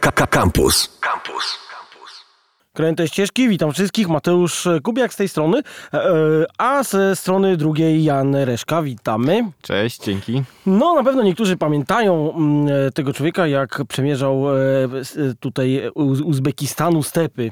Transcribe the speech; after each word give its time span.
Campus. 0.00 0.98
Campus. 1.00 1.64
Kręte 2.74 3.08
ścieżki, 3.08 3.48
witam 3.48 3.72
wszystkich, 3.72 4.08
Mateusz 4.08 4.68
Kubiak 4.82 5.14
z 5.14 5.16
tej 5.16 5.28
strony, 5.28 5.62
e, 5.94 6.02
a 6.58 6.82
ze 6.82 7.16
strony 7.16 7.56
drugiej 7.56 8.04
Jan 8.04 8.34
Reszka, 8.34 8.82
witamy. 8.82 9.50
Cześć, 9.62 10.04
dzięki. 10.04 10.42
No, 10.66 10.94
na 10.94 11.04
pewno 11.04 11.22
niektórzy 11.22 11.56
pamiętają 11.56 12.34
mm, 12.36 12.92
tego 12.92 13.12
człowieka, 13.12 13.46
jak 13.46 13.82
przemierzał 13.88 14.44
e, 14.50 14.58
tutaj 15.40 15.82
z 16.12 16.20
Uzbekistanu 16.20 17.02
stepy. 17.02 17.50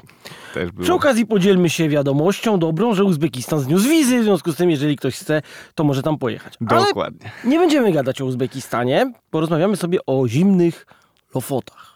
Też 0.55 0.73
było. 0.73 0.85
Przy 0.85 0.95
okazji 0.95 1.27
podzielmy 1.27 1.71
się 1.71 1.89
wiadomością 1.89 2.59
dobrą, 2.59 2.95
że 2.95 3.05
Uzbekistan 3.05 3.61
zniósł 3.61 3.89
wizy, 3.89 4.21
w 4.21 4.25
związku 4.25 4.53
z 4.53 4.57
tym, 4.57 4.71
jeżeli 4.71 4.97
ktoś 4.97 5.17
chce, 5.17 5.43
to 5.75 5.85
może 5.85 6.03
tam 6.03 6.19
pojechać. 6.19 6.55
Dokładnie. 6.61 7.31
Ale 7.43 7.51
nie 7.51 7.59
będziemy 7.59 7.93
gadać 7.93 8.21
o 8.21 8.25
Uzbekistanie, 8.25 9.13
porozmawiamy 9.31 9.77
sobie 9.77 9.99
o 10.07 10.29
zimnych 10.29 10.87
Lofotach. 11.35 11.92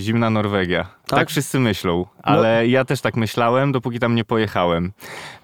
Zimna 0.00 0.30
Norwegia. 0.30 0.88
Tak, 1.10 1.18
Tak? 1.18 1.28
wszyscy 1.28 1.60
myślą, 1.60 2.06
ale 2.22 2.68
ja 2.68 2.84
też 2.84 3.00
tak 3.00 3.16
myślałem, 3.16 3.72
dopóki 3.72 3.98
tam 3.98 4.14
nie 4.14 4.24
pojechałem. 4.24 4.92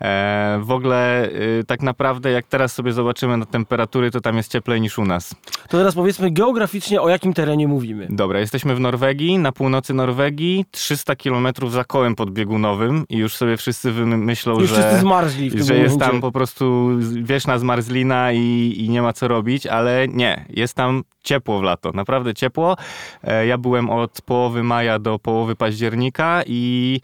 E, 0.01 0.59
w 0.63 0.71
ogóle 0.71 1.29
y, 1.29 1.65
tak 1.67 1.83
naprawdę 1.83 2.31
jak 2.31 2.47
teraz 2.47 2.73
sobie 2.73 2.93
zobaczymy 2.93 3.37
na 3.37 3.47
temperatury, 3.47 4.11
to 4.11 4.21
tam 4.21 4.37
jest 4.37 4.53
cieplej 4.53 4.81
niż 4.81 4.99
u 4.99 5.05
nas. 5.05 5.35
To 5.69 5.79
teraz 5.79 5.95
powiedzmy 5.95 6.31
geograficznie, 6.31 7.03
o 7.03 7.09
jakim 7.09 7.35
terenie 7.35 7.69
mówimy. 7.69 8.07
Dobra, 8.11 8.41
jesteśmy 8.41 8.75
w 8.75 8.81
Norwegii, 8.81 9.39
na 9.39 9.53
północy 9.53 9.95
Norwegii, 9.95 10.65
300 10.71 11.17
km 11.17 11.49
za 11.69 11.85
kołem 11.85 12.15
podbiegunowym 12.15 13.05
i 13.09 13.17
już 13.17 13.37
sobie 13.37 13.57
wszyscy 13.57 13.93
myślą, 13.93 14.61
Już 14.61 14.71
że... 14.71 14.75
wszyscy 14.77 14.99
zmarzli 15.01 15.51
w 15.51 15.55
tym 15.57 15.65
że 15.65 15.77
jest 15.77 15.99
tam 15.99 16.21
po 16.21 16.33
prostu 16.33 16.89
wieszna 17.23 17.59
zmarzlina 17.59 18.33
i, 18.33 18.75
i 18.79 18.89
nie 18.89 19.03
ma 19.03 19.13
co 19.13 19.29
robić, 19.29 19.67
ale 19.67 20.09
nie, 20.09 20.45
jest 20.49 20.75
tam 20.75 21.03
ciepło 21.25 21.61
w 21.61 21.63
lato, 21.63 21.91
naprawdę 21.93 22.35
ciepło. 22.35 22.77
E, 23.25 23.47
Ja 23.47 23.59
byłem 23.59 23.91
od 23.91 24.23
połowy 24.23 24.63
maja 24.63 24.99
do 24.99 25.19
połowy 25.19 25.56
października 25.57 26.43
i 26.47 27.01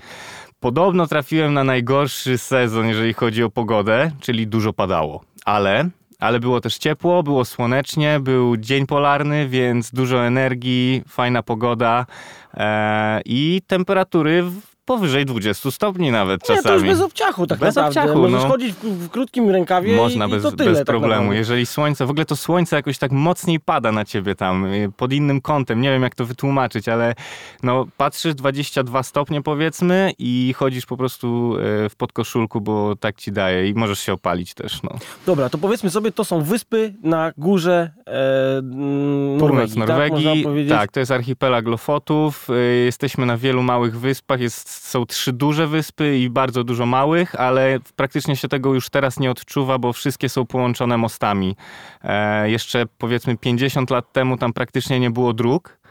podobno 0.60 1.06
trafiłem 1.06 1.54
na 1.54 1.64
najgorszy 1.64 2.38
sezon, 2.38 2.88
jeżeli 2.88 3.12
chodzi 3.12 3.42
o 3.42 3.50
pogodę, 3.50 4.10
czyli 4.20 4.46
dużo 4.46 4.72
padało, 4.72 5.24
ale... 5.44 5.90
Ale 6.18 6.40
było 6.40 6.60
też 6.60 6.78
ciepło, 6.78 7.22
było 7.22 7.44
słonecznie, 7.44 8.20
był 8.20 8.56
dzień 8.56 8.86
polarny, 8.86 9.48
więc 9.48 9.90
dużo 9.90 10.26
energii, 10.26 11.02
fajna 11.08 11.42
pogoda 11.42 12.06
e, 12.54 13.20
i 13.24 13.62
temperatury 13.66 14.44
powyżej 14.84 15.26
20 15.26 15.70
stopni 15.70 16.10
nawet 16.10 16.48
Nie, 16.48 16.56
czasami. 16.56 16.62
to 16.64 16.74
już 16.74 16.82
bez 16.96 17.00
obciachu 17.00 17.46
tak 17.46 17.58
Bez 17.58 17.76
naprawdę. 17.76 18.00
obciachu, 18.00 18.18
Możesz 18.18 18.42
no. 18.42 18.48
chodzić 18.48 18.72
w, 18.74 18.84
w 18.84 19.10
krótkim 19.10 19.50
rękawie 19.50 19.96
Można 19.96 20.26
i, 20.26 20.30
bez, 20.30 20.40
i 20.40 20.42
to 20.42 20.52
tyle. 20.52 20.70
bez 20.70 20.78
tak 20.78 20.86
problemu. 20.86 21.14
naprawdę. 21.14 21.36
Jeżeli 21.36 21.66
słońce, 21.66 22.06
w 22.06 22.10
ogóle 22.10 22.24
to 22.24 22.36
słońce 22.36 22.76
jakoś 22.76 22.98
tak 22.98 23.12
mocniej 23.12 23.60
pada 23.60 23.92
na 23.92 24.04
ciebie 24.04 24.34
tam, 24.34 24.64
y, 24.66 24.90
pod 24.96 25.12
innym 25.12 25.40
kątem, 25.40 25.80
nie 25.80 25.90
wiem 25.90 26.02
jak 26.02 26.14
to 26.14 26.24
wytłumaczyć, 26.24 26.88
ale 26.88 27.14
no 27.62 27.86
patrzysz 27.96 28.34
22 28.34 29.02
stopnie 29.02 29.42
powiedzmy 29.42 30.12
i 30.18 30.54
chodzisz 30.56 30.86
po 30.86 30.96
prostu 30.96 31.56
y, 31.86 31.88
w 31.88 31.96
podkoszulku, 31.96 32.60
bo 32.60 32.96
tak 32.96 33.16
ci 33.16 33.32
daje 33.32 33.68
i 33.68 33.74
możesz 33.74 33.98
się 34.00 34.12
opalić 34.12 34.54
też, 34.54 34.82
no. 34.82 34.90
Dobra, 35.26 35.48
to 35.48 35.58
powiedzmy 35.58 35.90
sobie, 35.90 36.12
to 36.12 36.24
są 36.24 36.42
wyspy 36.42 36.94
na 37.02 37.32
górze 37.36 37.90
e, 38.06 38.58
mm, 38.58 39.38
Północ 39.38 39.74
Norwegii, 39.76 40.24
tak? 40.24 40.34
Norwegii, 40.44 40.68
tak, 40.68 40.92
to 40.92 41.00
jest 41.00 41.12
archipelag 41.12 41.66
Lofotów. 41.66 42.50
Y, 42.50 42.82
Jesteśmy 42.84 43.26
na 43.26 43.36
wielu 43.36 43.62
małych 43.62 43.98
wyspach. 44.00 44.40
Jest, 44.40 44.71
są 44.74 45.06
trzy 45.06 45.32
duże 45.32 45.66
wyspy 45.66 46.18
i 46.18 46.30
bardzo 46.30 46.64
dużo 46.64 46.86
małych, 46.86 47.40
ale 47.40 47.78
praktycznie 47.96 48.36
się 48.36 48.48
tego 48.48 48.74
już 48.74 48.90
teraz 48.90 49.20
nie 49.20 49.30
odczuwa, 49.30 49.78
bo 49.78 49.92
wszystkie 49.92 50.28
są 50.28 50.46
połączone 50.46 50.98
mostami. 50.98 51.56
E, 52.04 52.50
jeszcze 52.50 52.86
powiedzmy 52.98 53.36
50 53.36 53.90
lat 53.90 54.12
temu 54.12 54.36
tam 54.36 54.52
praktycznie 54.52 55.00
nie 55.00 55.10
było 55.10 55.32
dróg. 55.32 55.82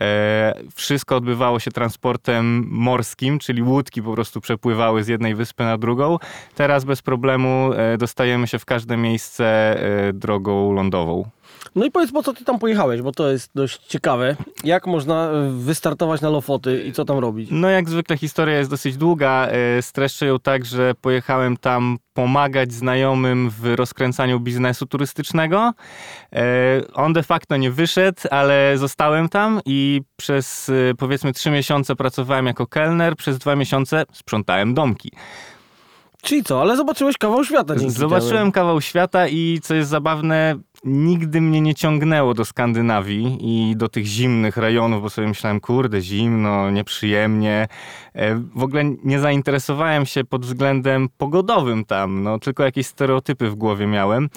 E, 0.00 0.54
wszystko 0.74 1.16
odbywało 1.16 1.60
się 1.60 1.70
transportem 1.70 2.66
morskim, 2.70 3.38
czyli 3.38 3.62
łódki 3.62 4.02
po 4.02 4.12
prostu 4.12 4.40
przepływały 4.40 5.04
z 5.04 5.08
jednej 5.08 5.34
wyspy 5.34 5.64
na 5.64 5.78
drugą. 5.78 6.18
Teraz 6.54 6.84
bez 6.84 7.02
problemu 7.02 7.70
e, 7.72 7.98
dostajemy 7.98 8.46
się 8.46 8.58
w 8.58 8.64
każde 8.64 8.96
miejsce 8.96 9.44
e, 10.08 10.12
drogą 10.12 10.72
lądową. 10.72 11.30
No 11.74 11.84
i 11.84 11.90
powiedz, 11.90 12.12
po 12.12 12.22
co 12.22 12.32
ty 12.32 12.44
tam 12.44 12.58
pojechałeś, 12.58 13.02
bo 13.02 13.12
to 13.12 13.30
jest 13.30 13.50
dość 13.54 13.86
ciekawe. 13.86 14.36
Jak 14.64 14.86
można 14.86 15.30
e, 15.30 15.50
wystartować 15.50 16.20
na 16.20 16.28
Lofoty 16.30 16.84
i 16.84 16.92
co 16.92 17.04
tam 17.04 17.18
robić? 17.18 17.48
No 17.52 17.68
jak 17.68 17.88
zwykle 17.90 18.16
historia 18.16 18.58
jest 18.58 18.70
dosyć 18.70 18.96
długa. 18.96 19.46
E, 19.48 19.82
Streszczę 19.82 20.26
ją 20.26 20.38
tak, 20.38 20.64
że 20.64 20.94
pojechałem 21.00 21.56
tam 21.56 21.98
pomagać 22.14 22.72
znajomym 22.72 23.50
w 23.50 23.74
rozkręcaniu 23.74 24.40
biznesu 24.40 24.86
turystycznego. 24.86 25.72
E, 26.32 26.42
On 26.94 27.12
de 27.12 27.22
facto 27.22 27.56
nie 27.56 27.70
wyszedł, 27.70 28.20
ale 28.30 28.78
zostałem 28.78 29.28
tam 29.28 29.60
i 29.66 30.00
przez 30.16 30.70
powiedzmy 30.98 31.32
trzy 31.32 31.50
miesiące 31.50 31.96
pracowałem 31.96 32.46
jako 32.46 32.66
kelner, 32.66 33.16
przez 33.16 33.38
dwa 33.38 33.56
miesiące 33.56 34.04
sprzątałem 34.12 34.74
domki. 34.74 35.10
Czyli 36.22 36.44
co, 36.44 36.60
ale 36.60 36.76
zobaczyłeś 36.76 37.18
kawał 37.18 37.44
świata 37.44 37.76
dzięki 37.76 37.94
Zobaczyłem 37.94 38.36
temu. 38.38 38.52
kawał 38.52 38.80
świata 38.80 39.28
i 39.28 39.58
co 39.62 39.74
jest 39.74 39.90
zabawne, 39.90 40.56
nigdy 40.84 41.40
mnie 41.40 41.60
nie 41.60 41.74
ciągnęło 41.74 42.34
do 42.34 42.44
Skandynawii 42.44 43.38
i 43.40 43.76
do 43.76 43.88
tych 43.88 44.04
zimnych 44.06 44.56
rejonów, 44.56 45.02
bo 45.02 45.10
sobie 45.10 45.28
myślałem, 45.28 45.60
kurde, 45.60 46.00
zimno, 46.00 46.70
nieprzyjemnie. 46.70 47.68
E, 48.14 48.34
W 48.34 48.62
ogóle 48.62 48.84
nie 49.04 49.20
zainteresowałem 49.20 50.06
się 50.06 50.24
pod 50.24 50.46
względem 50.46 51.08
pogodowym 51.18 51.84
tam, 51.84 52.22
no 52.22 52.38
tylko 52.38 52.64
jakieś 52.64 52.86
stereotypy 52.86 53.50
w 53.50 53.54
głowie 53.54 53.86
miałem. 53.86 54.28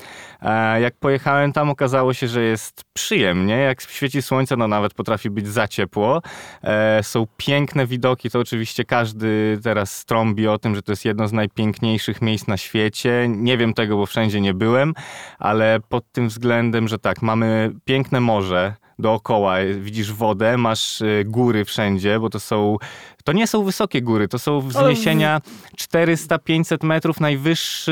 Jak 0.81 0.95
pojechałem 0.99 1.53
tam, 1.53 1.69
okazało 1.69 2.13
się, 2.13 2.27
że 2.27 2.41
jest 2.41 2.83
przyjemnie. 2.93 3.53
Jak 3.53 3.81
świeci 3.81 4.21
słońce, 4.21 4.57
no 4.57 4.67
nawet 4.67 4.93
potrafi 4.93 5.29
być 5.29 5.47
za 5.47 5.67
ciepło. 5.67 6.21
E, 6.63 7.03
Są 7.03 7.25
piękne 7.37 7.87
widoki, 7.87 8.29
to 8.29 8.39
oczywiście 8.39 8.85
każdy 8.85 9.59
teraz 9.63 9.97
strąbi 9.97 10.47
o 10.47 10.57
tym, 10.57 10.75
że 10.75 10.81
to 10.81 10.91
jest 10.91 11.05
jedno 11.05 11.27
z 11.27 11.33
najpiękniejszych 11.33 12.21
miejsc 12.21 12.47
na 12.47 12.57
świecie. 12.57 13.25
Nie 13.29 13.57
wiem 13.57 13.73
tego, 13.73 13.97
bo 13.97 14.05
wszędzie 14.05 14.41
nie 14.41 14.53
byłem, 14.53 14.93
ale 15.39 15.79
pod 15.89 16.11
tym 16.11 16.29
względem, 16.33 16.87
że 16.87 16.99
tak, 16.99 17.21
mamy 17.21 17.71
piękne 17.85 18.19
morze 18.19 18.75
dookoła, 18.99 19.55
widzisz 19.79 20.13
wodę, 20.13 20.57
masz 20.57 21.01
y, 21.01 21.23
góry 21.27 21.65
wszędzie, 21.65 22.19
bo 22.19 22.29
to 22.29 22.39
są, 22.39 22.77
to 23.23 23.33
nie 23.33 23.47
są 23.47 23.63
wysokie 23.63 24.01
góry, 24.01 24.27
to 24.27 24.39
są 24.39 24.61
wzniesienia 24.61 25.41
400-500 25.77 26.85
metrów, 26.85 27.19
najwyższy 27.19 27.91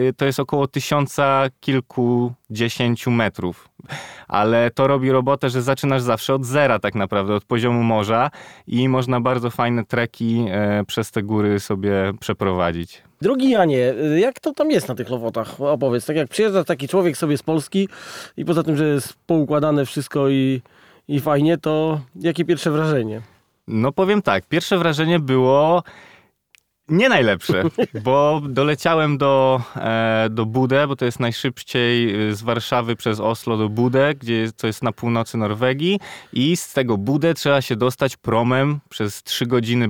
y, 0.00 0.12
to 0.16 0.24
jest 0.24 0.40
około 0.40 0.66
tysiąca 0.66 1.44
kilkudziesięciu 1.60 3.10
metrów. 3.10 3.68
Ale 4.28 4.70
to 4.70 4.86
robi 4.86 5.10
robotę, 5.10 5.50
że 5.50 5.62
zaczynasz 5.62 6.02
zawsze 6.02 6.34
od 6.34 6.44
zera 6.44 6.78
tak 6.78 6.94
naprawdę, 6.94 7.34
od 7.34 7.44
poziomu 7.44 7.82
morza 7.82 8.30
i 8.66 8.88
można 8.88 9.20
bardzo 9.20 9.50
fajne 9.50 9.84
treki 9.84 10.46
e, 10.50 10.84
przez 10.84 11.10
te 11.10 11.22
góry 11.22 11.60
sobie 11.60 11.92
przeprowadzić. 12.20 13.09
Drogi 13.22 13.50
Janie, 13.50 13.94
jak 14.16 14.40
to 14.40 14.52
tam 14.54 14.70
jest 14.70 14.88
na 14.88 14.94
tych 14.94 15.10
Lofotach? 15.10 15.60
Opowiedz, 15.60 16.06
tak 16.06 16.16
jak 16.16 16.28
przyjeżdża 16.28 16.64
taki 16.64 16.88
człowiek 16.88 17.16
sobie 17.16 17.38
z 17.38 17.42
Polski 17.42 17.88
i 18.36 18.44
poza 18.44 18.62
tym, 18.62 18.76
że 18.76 18.88
jest 18.88 19.14
poukładane 19.26 19.86
wszystko 19.86 20.28
i, 20.28 20.62
i 21.08 21.20
fajnie, 21.20 21.58
to 21.58 22.00
jakie 22.16 22.44
pierwsze 22.44 22.70
wrażenie? 22.70 23.20
No 23.68 23.92
powiem 23.92 24.22
tak, 24.22 24.46
pierwsze 24.46 24.78
wrażenie 24.78 25.18
było 25.18 25.82
nie 26.88 27.08
najlepsze, 27.08 27.62
bo 28.04 28.40
doleciałem 28.48 29.18
do, 29.18 29.62
e, 29.76 30.28
do 30.30 30.46
Budę, 30.46 30.86
bo 30.88 30.96
to 30.96 31.04
jest 31.04 31.20
najszybciej 31.20 32.28
y, 32.28 32.34
z 32.34 32.42
Warszawy 32.42 32.96
przez 32.96 33.20
Oslo 33.20 33.56
do 33.56 33.68
Budę, 33.68 34.14
gdzie 34.14 34.34
jest, 34.34 34.56
to 34.56 34.66
jest 34.66 34.82
na 34.82 34.92
północy 34.92 35.38
Norwegii 35.38 36.00
i 36.32 36.56
z 36.56 36.72
tego 36.72 36.96
Budę 36.96 37.34
trzeba 37.34 37.62
się 37.62 37.76
dostać 37.76 38.16
promem 38.16 38.80
przez 38.88 39.22
trzy 39.22 39.46
godziny 39.46 39.88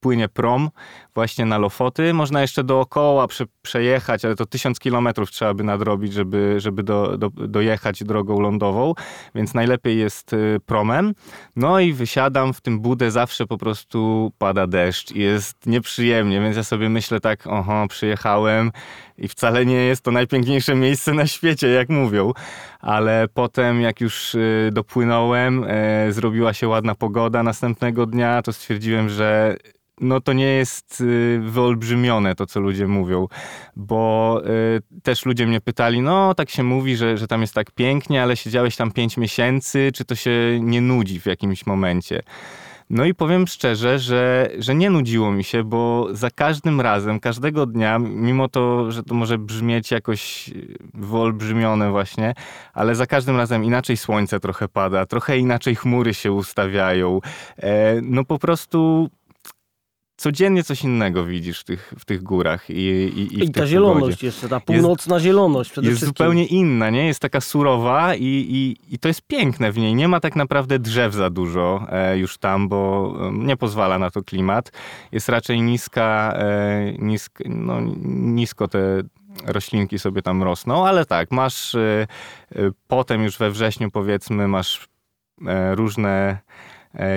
płynie 0.00 0.28
prom 0.28 0.70
właśnie 1.14 1.44
na 1.44 1.58
Lofoty. 1.58 2.14
Można 2.14 2.40
jeszcze 2.40 2.64
dookoła 2.64 3.28
prze, 3.28 3.44
przejechać, 3.62 4.24
ale 4.24 4.36
to 4.36 4.46
tysiąc 4.46 4.78
kilometrów 4.78 5.30
trzeba 5.30 5.54
by 5.54 5.64
nadrobić, 5.64 6.12
żeby, 6.12 6.54
żeby 6.58 6.82
do, 6.82 7.18
do, 7.18 7.30
dojechać 7.30 8.04
drogą 8.04 8.40
lądową, 8.40 8.94
więc 9.34 9.54
najlepiej 9.54 9.98
jest 9.98 10.32
y, 10.32 10.60
promem. 10.66 11.14
No 11.56 11.80
i 11.80 11.92
wysiadam 11.92 12.52
w 12.52 12.60
tym 12.60 12.80
budę, 12.80 13.10
zawsze 13.10 13.46
po 13.46 13.58
prostu 13.58 14.32
pada 14.38 14.66
deszcz 14.66 15.12
i 15.12 15.18
jest 15.18 15.66
nieprzyjemnie, 15.66 16.40
więc 16.40 16.56
ja 16.56 16.64
sobie 16.64 16.88
myślę 16.88 17.20
tak, 17.20 17.46
oho, 17.46 17.86
przyjechałem 17.88 18.72
i 19.20 19.28
wcale 19.28 19.66
nie 19.66 19.74
jest 19.74 20.02
to 20.02 20.10
najpiękniejsze 20.10 20.74
miejsce 20.74 21.14
na 21.14 21.26
świecie, 21.26 21.68
jak 21.68 21.88
mówią. 21.88 22.32
Ale 22.80 23.26
potem, 23.34 23.80
jak 23.80 24.00
już 24.00 24.34
y, 24.34 24.70
dopłynąłem, 24.72 25.64
e, 25.68 26.12
zrobiła 26.12 26.52
się 26.52 26.68
ładna 26.68 26.94
pogoda 26.94 27.42
następnego 27.42 28.06
dnia, 28.06 28.42
to 28.42 28.52
stwierdziłem, 28.52 29.08
że 29.08 29.56
no 30.00 30.20
to 30.20 30.32
nie 30.32 30.46
jest 30.46 31.00
y, 31.00 31.40
wyolbrzymione 31.42 32.34
to, 32.34 32.46
co 32.46 32.60
ludzie 32.60 32.86
mówią, 32.86 33.26
bo 33.76 34.40
y, 34.46 35.00
też 35.02 35.26
ludzie 35.26 35.46
mnie 35.46 35.60
pytali, 35.60 36.00
no 36.00 36.34
tak 36.34 36.50
się 36.50 36.62
mówi, 36.62 36.96
że, 36.96 37.16
że 37.16 37.26
tam 37.26 37.40
jest 37.40 37.54
tak 37.54 37.70
pięknie, 37.70 38.22
ale 38.22 38.36
siedziałeś 38.36 38.76
tam 38.76 38.92
pięć 38.92 39.16
miesięcy, 39.16 39.90
czy 39.94 40.04
to 40.04 40.14
się 40.14 40.58
nie 40.60 40.80
nudzi 40.80 41.20
w 41.20 41.26
jakimś 41.26 41.66
momencie? 41.66 42.22
No 42.90 43.04
i 43.04 43.14
powiem 43.14 43.46
szczerze, 43.46 43.98
że, 43.98 44.50
że 44.58 44.74
nie 44.74 44.90
nudziło 44.90 45.32
mi 45.32 45.44
się, 45.44 45.64
bo 45.64 46.08
za 46.12 46.30
każdym 46.30 46.80
razem, 46.80 47.20
każdego 47.20 47.66
dnia, 47.66 47.98
mimo 47.98 48.48
to, 48.48 48.92
że 48.92 49.02
to 49.02 49.14
może 49.14 49.38
brzmieć 49.38 49.90
jakoś 49.90 50.50
wyolbrzymione 50.94 51.90
właśnie, 51.90 52.34
ale 52.74 52.94
za 52.94 53.06
każdym 53.06 53.36
razem 53.36 53.64
inaczej 53.64 53.96
słońce 53.96 54.40
trochę 54.40 54.68
pada, 54.68 55.06
trochę 55.06 55.38
inaczej 55.38 55.74
chmury 55.74 56.14
się 56.14 56.32
ustawiają. 56.32 57.20
E, 57.56 58.00
no 58.02 58.24
po 58.24 58.38
prostu 58.38 59.10
codziennie 60.20 60.64
coś 60.64 60.84
innego 60.84 61.24
widzisz 61.24 61.60
w 61.60 61.64
tych, 61.64 61.94
w 61.98 62.04
tych 62.04 62.22
górach 62.22 62.70
i, 62.70 62.72
i, 62.74 63.20
i, 63.20 63.44
I 63.44 63.50
ta 63.50 63.66
zieloność 63.66 64.00
pogodzie. 64.00 64.26
jeszcze, 64.26 64.48
ta 64.48 64.60
północna 64.60 65.20
zieloność 65.20 65.70
przede 65.70 65.88
Jest 65.88 65.98
wszystkim. 65.98 66.26
zupełnie 66.26 66.46
inna, 66.46 66.90
nie? 66.90 67.06
Jest 67.06 67.20
taka 67.20 67.40
surowa 67.40 68.14
i, 68.14 68.24
i, 68.24 68.76
i 68.94 68.98
to 68.98 69.08
jest 69.08 69.22
piękne 69.22 69.72
w 69.72 69.78
niej. 69.78 69.94
Nie 69.94 70.08
ma 70.08 70.20
tak 70.20 70.36
naprawdę 70.36 70.78
drzew 70.78 71.14
za 71.14 71.30
dużo 71.30 71.86
e, 71.88 72.18
już 72.18 72.38
tam, 72.38 72.68
bo 72.68 73.14
nie 73.32 73.56
pozwala 73.56 73.98
na 73.98 74.10
to 74.10 74.22
klimat. 74.22 74.72
Jest 75.12 75.28
raczej 75.28 75.62
niska, 75.62 76.34
e, 76.36 76.92
nisk, 76.98 77.38
no, 77.46 77.80
nisko 78.04 78.68
te 78.68 79.02
roślinki 79.46 79.98
sobie 79.98 80.22
tam 80.22 80.42
rosną, 80.42 80.86
ale 80.86 81.04
tak, 81.06 81.30
masz 81.30 81.74
e, 81.74 82.06
e, 82.52 82.70
potem 82.88 83.22
już 83.22 83.38
we 83.38 83.50
wrześniu 83.50 83.90
powiedzmy 83.90 84.48
masz 84.48 84.88
e, 85.46 85.74
różne 85.74 86.38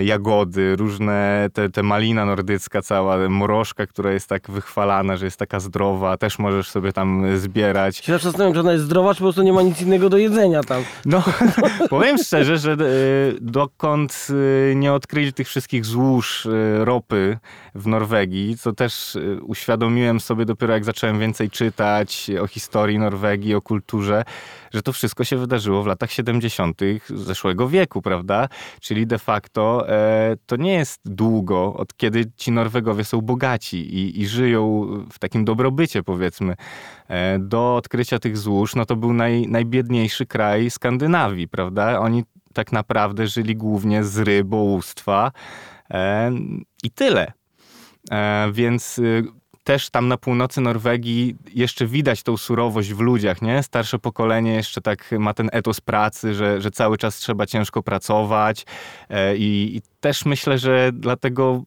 jagody, 0.03 0.75
różne, 0.75 1.49
te, 1.53 1.69
te 1.69 1.83
malina 1.83 2.25
nordycka 2.25 2.81
cała, 2.81 3.29
morożka, 3.29 3.87
która 3.87 4.11
jest 4.11 4.29
tak 4.29 4.51
wychwalana, 4.51 5.17
że 5.17 5.25
jest 5.25 5.39
taka 5.39 5.59
zdrowa, 5.59 6.17
też 6.17 6.39
możesz 6.39 6.69
sobie 6.69 6.93
tam 6.93 7.37
zbierać. 7.37 7.97
Się 7.97 8.13
zawsze 8.13 8.27
zastanawiam, 8.27 8.53
czy 8.53 8.59
ona 8.59 8.71
jest 8.71 8.83
zdrowa, 8.83 9.13
czy 9.13 9.19
po 9.19 9.25
prostu 9.25 9.43
nie 9.43 9.53
ma 9.53 9.61
nic 9.61 9.81
innego 9.81 10.09
do 10.09 10.17
jedzenia 10.17 10.63
tam. 10.63 10.83
No, 11.05 11.23
powiem 11.89 12.17
szczerze, 12.17 12.57
że 12.57 12.71
y, 12.71 13.37
dokąd 13.41 14.27
y, 14.29 14.75
nie 14.75 14.93
odkryli 14.93 15.33
tych 15.33 15.47
wszystkich 15.47 15.85
złóż 15.85 16.47
ropy 16.77 17.37
w 17.75 17.87
Norwegii, 17.87 18.57
co 18.57 18.73
też 18.73 19.17
uświadomiłem 19.41 20.19
sobie 20.19 20.45
dopiero 20.45 20.73
jak 20.73 20.85
zacząłem 20.85 21.19
więcej 21.19 21.49
czytać 21.49 22.31
o 22.41 22.47
historii 22.47 22.99
Norwegii, 22.99 23.55
o 23.55 23.61
kulturze, 23.61 24.23
że 24.73 24.81
to 24.81 24.93
wszystko 24.93 25.23
się 25.23 25.37
wydarzyło 25.37 25.83
w 25.83 25.87
latach 25.87 26.11
70. 26.11 26.81
zeszłego 27.09 27.69
wieku, 27.69 28.01
prawda? 28.01 28.49
Czyli 28.81 29.07
de 29.07 29.19
facto 29.19 29.62
e, 29.87 30.35
to 30.45 30.55
nie 30.55 30.73
jest 30.73 31.01
długo, 31.05 31.73
od 31.73 31.97
kiedy 31.97 32.31
ci 32.35 32.51
Norwegowie 32.51 33.03
są 33.03 33.21
bogaci 33.21 33.77
i, 33.77 34.21
i 34.21 34.27
żyją 34.27 34.87
w 35.11 35.19
takim 35.19 35.45
dobrobycie, 35.45 36.03
powiedzmy. 36.03 36.55
E, 37.07 37.39
do 37.39 37.75
odkrycia 37.75 38.19
tych 38.19 38.37
złóż, 38.37 38.75
no 38.75 38.85
to 38.85 38.95
był 38.95 39.13
naj, 39.13 39.47
najbiedniejszy 39.47 40.25
kraj 40.25 40.69
Skandynawii, 40.69 41.47
prawda? 41.47 41.99
Oni 41.99 42.23
tak 42.53 42.71
naprawdę 42.71 43.27
żyli 43.27 43.55
głównie 43.55 44.03
z 44.03 44.17
rybołówstwa 44.17 45.31
e, 45.91 46.31
i 46.83 46.91
tyle. 46.91 47.31
Więc 48.51 48.99
y, 48.99 49.23
też 49.63 49.89
tam 49.89 50.07
na 50.07 50.17
północy 50.17 50.61
Norwegii 50.61 51.35
jeszcze 51.53 51.85
widać 51.85 52.23
tą 52.23 52.37
surowość 52.37 52.93
w 52.93 52.99
ludziach, 52.99 53.41
nie? 53.41 53.63
Starsze 53.63 53.99
pokolenie 53.99 54.53
jeszcze 54.53 54.81
tak 54.81 55.11
ma 55.19 55.33
ten 55.33 55.49
etos 55.51 55.81
pracy, 55.81 56.33
że, 56.33 56.61
że 56.61 56.71
cały 56.71 56.97
czas 56.97 57.17
trzeba 57.17 57.45
ciężko 57.45 57.83
pracować 57.83 58.65
e, 59.09 59.37
i, 59.37 59.75
i 59.77 59.81
też 59.99 60.25
myślę, 60.25 60.57
że 60.57 60.91
dlatego 60.93 61.63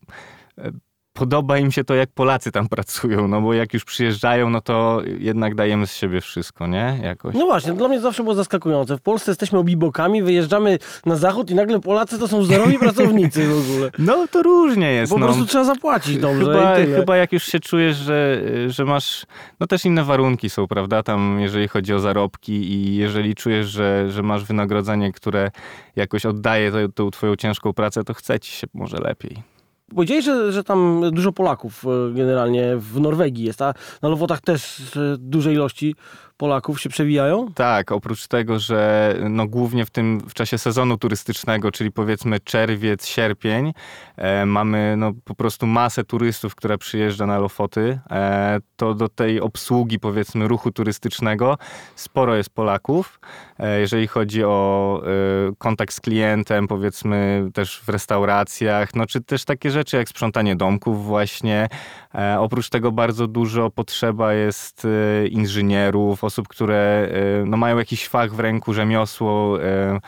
e, 0.58 0.70
podoba 1.16 1.58
im 1.58 1.72
się 1.72 1.84
to, 1.84 1.94
jak 1.94 2.10
Polacy 2.10 2.52
tam 2.52 2.68
pracują, 2.68 3.28
no 3.28 3.40
bo 3.40 3.54
jak 3.54 3.74
już 3.74 3.84
przyjeżdżają, 3.84 4.50
no 4.50 4.60
to 4.60 5.02
jednak 5.18 5.54
dajemy 5.54 5.86
z 5.86 5.94
siebie 5.94 6.20
wszystko, 6.20 6.66
nie? 6.66 6.98
Jakoś. 7.02 7.34
No 7.34 7.46
właśnie, 7.46 7.72
dla 7.72 7.88
mnie 7.88 8.00
zawsze 8.00 8.22
było 8.22 8.34
zaskakujące. 8.34 8.96
W 8.96 9.00
Polsce 9.00 9.30
jesteśmy 9.30 9.58
obibokami, 9.58 10.22
wyjeżdżamy 10.22 10.78
na 11.06 11.16
zachód 11.16 11.50
i 11.50 11.54
nagle 11.54 11.80
Polacy 11.80 12.18
to 12.18 12.28
są 12.28 12.40
wzorowi 12.40 12.78
pracownicy 12.78 13.46
w 13.48 13.58
ogóle. 13.58 13.90
No 13.98 14.26
to 14.30 14.42
różnie 14.42 14.92
jest, 14.92 15.12
Po 15.12 15.18
no. 15.18 15.26
prostu 15.26 15.46
trzeba 15.46 15.64
zapłacić 15.64 16.18
dobrze 16.18 16.44
Chyba, 16.44 16.74
chyba 16.74 17.16
jak 17.16 17.32
już 17.32 17.44
się 17.44 17.60
czujesz, 17.60 17.96
że, 17.96 18.42
że 18.69 18.84
masz, 18.84 19.26
no 19.60 19.66
też 19.66 19.84
inne 19.84 20.04
warunki 20.04 20.50
są, 20.50 20.66
prawda, 20.66 21.02
tam 21.02 21.40
jeżeli 21.40 21.69
chodzi 21.69 21.94
o 21.94 21.98
zarobki 21.98 22.52
i 22.52 22.96
jeżeli 22.96 23.34
czujesz, 23.34 23.66
że, 23.66 24.10
że 24.10 24.22
masz 24.22 24.44
wynagrodzenie, 24.44 25.12
które 25.12 25.50
jakoś 25.96 26.26
oddaje 26.26 26.72
tą, 26.72 26.92
tą 26.92 27.10
twoją 27.10 27.36
ciężką 27.36 27.72
pracę, 27.72 28.04
to 28.04 28.14
chce 28.14 28.40
ci 28.40 28.52
się 28.52 28.66
może 28.74 28.98
lepiej. 28.98 29.56
Powiedziałeś, 29.94 30.24
że, 30.24 30.52
że 30.52 30.64
tam 30.64 31.02
dużo 31.12 31.32
Polaków 31.32 31.84
e, 31.84 32.14
generalnie 32.14 32.76
w 32.76 33.00
Norwegii 33.00 33.44
jest, 33.44 33.62
a 33.62 33.74
na 34.02 34.08
Lowotach 34.08 34.40
też 34.40 34.80
e, 34.96 35.16
duże 35.18 35.52
ilości 35.52 35.94
Polaków 36.36 36.80
się 36.80 36.88
przewijają? 36.88 37.52
Tak, 37.54 37.92
oprócz 37.92 38.26
tego, 38.26 38.58
że 38.58 39.14
no 39.30 39.46
głównie 39.46 39.86
w 39.86 39.90
tym 39.90 40.20
w 40.20 40.34
czasie 40.34 40.58
sezonu 40.58 40.98
turystycznego, 40.98 41.72
czyli 41.72 41.92
powiedzmy 41.92 42.40
czerwiec, 42.40 43.06
sierpień, 43.06 43.72
e, 44.16 44.46
mamy 44.46 44.94
no 44.96 45.12
po 45.24 45.34
prostu 45.34 45.66
masę 45.66 46.04
turystów, 46.04 46.54
która 46.54 46.78
przyjeżdża 46.78 47.26
na 47.26 47.38
Lofoty, 47.38 47.98
e, 48.10 48.58
to 48.76 48.94
do 48.94 49.08
tej 49.08 49.40
obsługi 49.40 49.98
powiedzmy 49.98 50.48
ruchu 50.48 50.72
turystycznego 50.72 51.58
sporo 51.94 52.36
jest 52.36 52.50
Polaków. 52.50 53.20
E, 53.58 53.80
jeżeli 53.80 54.06
chodzi 54.06 54.44
o 54.44 55.02
e, 55.50 55.52
kontakt 55.58 55.94
z 55.94 56.00
klientem, 56.00 56.68
powiedzmy 56.68 57.48
też 57.54 57.80
w 57.80 57.88
restauracjach, 57.88 58.94
no 58.94 59.06
czy 59.06 59.20
też 59.20 59.44
takie 59.44 59.70
rzeczy 59.70 59.96
jak 59.96 60.08
sprzątanie 60.08 60.56
domków 60.56 61.04
właśnie. 61.04 61.68
E, 62.14 62.40
oprócz 62.40 62.68
tego 62.68 62.92
bardzo 62.92 63.26
dużo 63.26 63.70
potrzeba 63.70 64.32
jest 64.32 64.84
e, 64.84 65.26
inżynierów, 65.26 66.24
osób, 66.26 66.49
które 66.49 67.08
e, 67.43 67.44
no, 67.44 67.56
mają 67.56 67.78
jakiś 67.78 68.08
fach 68.08 68.34
w 68.34 68.40
ręku, 68.40 68.75
rzemiosło 68.75 69.62
e, 69.62 70.00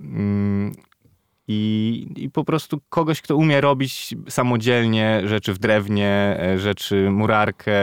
mm, 0.00 0.72
i, 1.48 2.06
i 2.16 2.30
po 2.30 2.44
prostu 2.44 2.80
kogoś, 2.88 3.22
kto 3.22 3.36
umie 3.36 3.60
robić 3.60 4.14
samodzielnie 4.28 5.22
rzeczy 5.24 5.54
w 5.54 5.58
drewnie, 5.58 6.36
e, 6.40 6.58
rzeczy, 6.58 7.10
murarkę, 7.10 7.74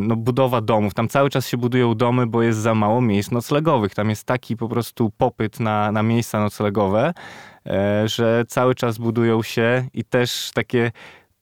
no 0.00 0.16
budowa 0.16 0.60
domów. 0.60 0.94
Tam 0.94 1.08
cały 1.08 1.30
czas 1.30 1.48
się 1.48 1.56
budują 1.56 1.94
domy, 1.94 2.26
bo 2.26 2.42
jest 2.42 2.58
za 2.58 2.74
mało 2.74 3.00
miejsc 3.00 3.30
noclegowych. 3.30 3.94
Tam 3.94 4.10
jest 4.10 4.24
taki 4.24 4.56
po 4.56 4.68
prostu 4.68 5.10
popyt 5.16 5.60
na, 5.60 5.92
na 5.92 6.02
miejsca 6.02 6.40
noclegowe, 6.40 7.14
że 8.04 8.44
cały 8.48 8.74
czas 8.74 8.98
budują 8.98 9.42
się 9.42 9.88
i 9.92 10.04
też 10.04 10.50
takie 10.54 10.92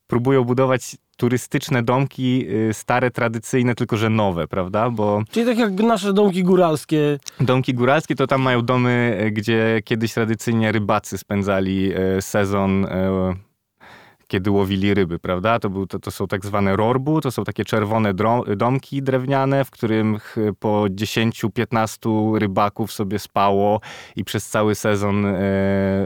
próbują 0.06 0.44
budować 0.44 0.96
turystyczne 1.22 1.82
domki, 1.82 2.46
y, 2.70 2.74
stare, 2.74 3.10
tradycyjne, 3.10 3.74
tylko 3.74 3.96
że 3.96 4.10
nowe, 4.10 4.48
prawda? 4.48 4.90
Bo 4.90 5.22
Czyli 5.30 5.46
tak 5.46 5.58
jak 5.58 5.72
nasze 5.72 6.12
domki 6.12 6.42
góralskie. 6.42 7.18
domki 7.40 7.74
góralskie 7.74 8.14
to 8.14 8.26
tam 8.26 8.42
mają 8.42 8.62
domy, 8.62 9.18
e, 9.20 9.30
gdzie 9.30 9.80
kiedyś 9.84 10.14
tradycyjnie 10.14 10.72
rybacy 10.72 11.18
spędzali 11.18 11.92
e, 11.94 12.22
sezon, 12.22 12.86
kiedy 14.32 14.50
łowili 14.50 14.94
ryby, 14.94 15.18
prawda? 15.18 15.58
To, 15.58 15.70
był, 15.70 15.86
to, 15.86 15.98
to 15.98 16.10
są 16.10 16.26
tak 16.26 16.46
zwane 16.46 16.76
rorbu, 16.76 17.20
to 17.20 17.30
są 17.30 17.44
takie 17.44 17.64
czerwone 17.64 18.14
domki 18.56 19.02
drewniane, 19.02 19.64
w 19.64 19.70
których 19.70 20.36
po 20.60 20.84
10-15 20.90 22.38
rybaków 22.38 22.92
sobie 22.92 23.18
spało 23.18 23.80
i 24.16 24.24
przez 24.24 24.48
cały 24.48 24.74
sezon 24.74 25.26
e, 25.26 25.36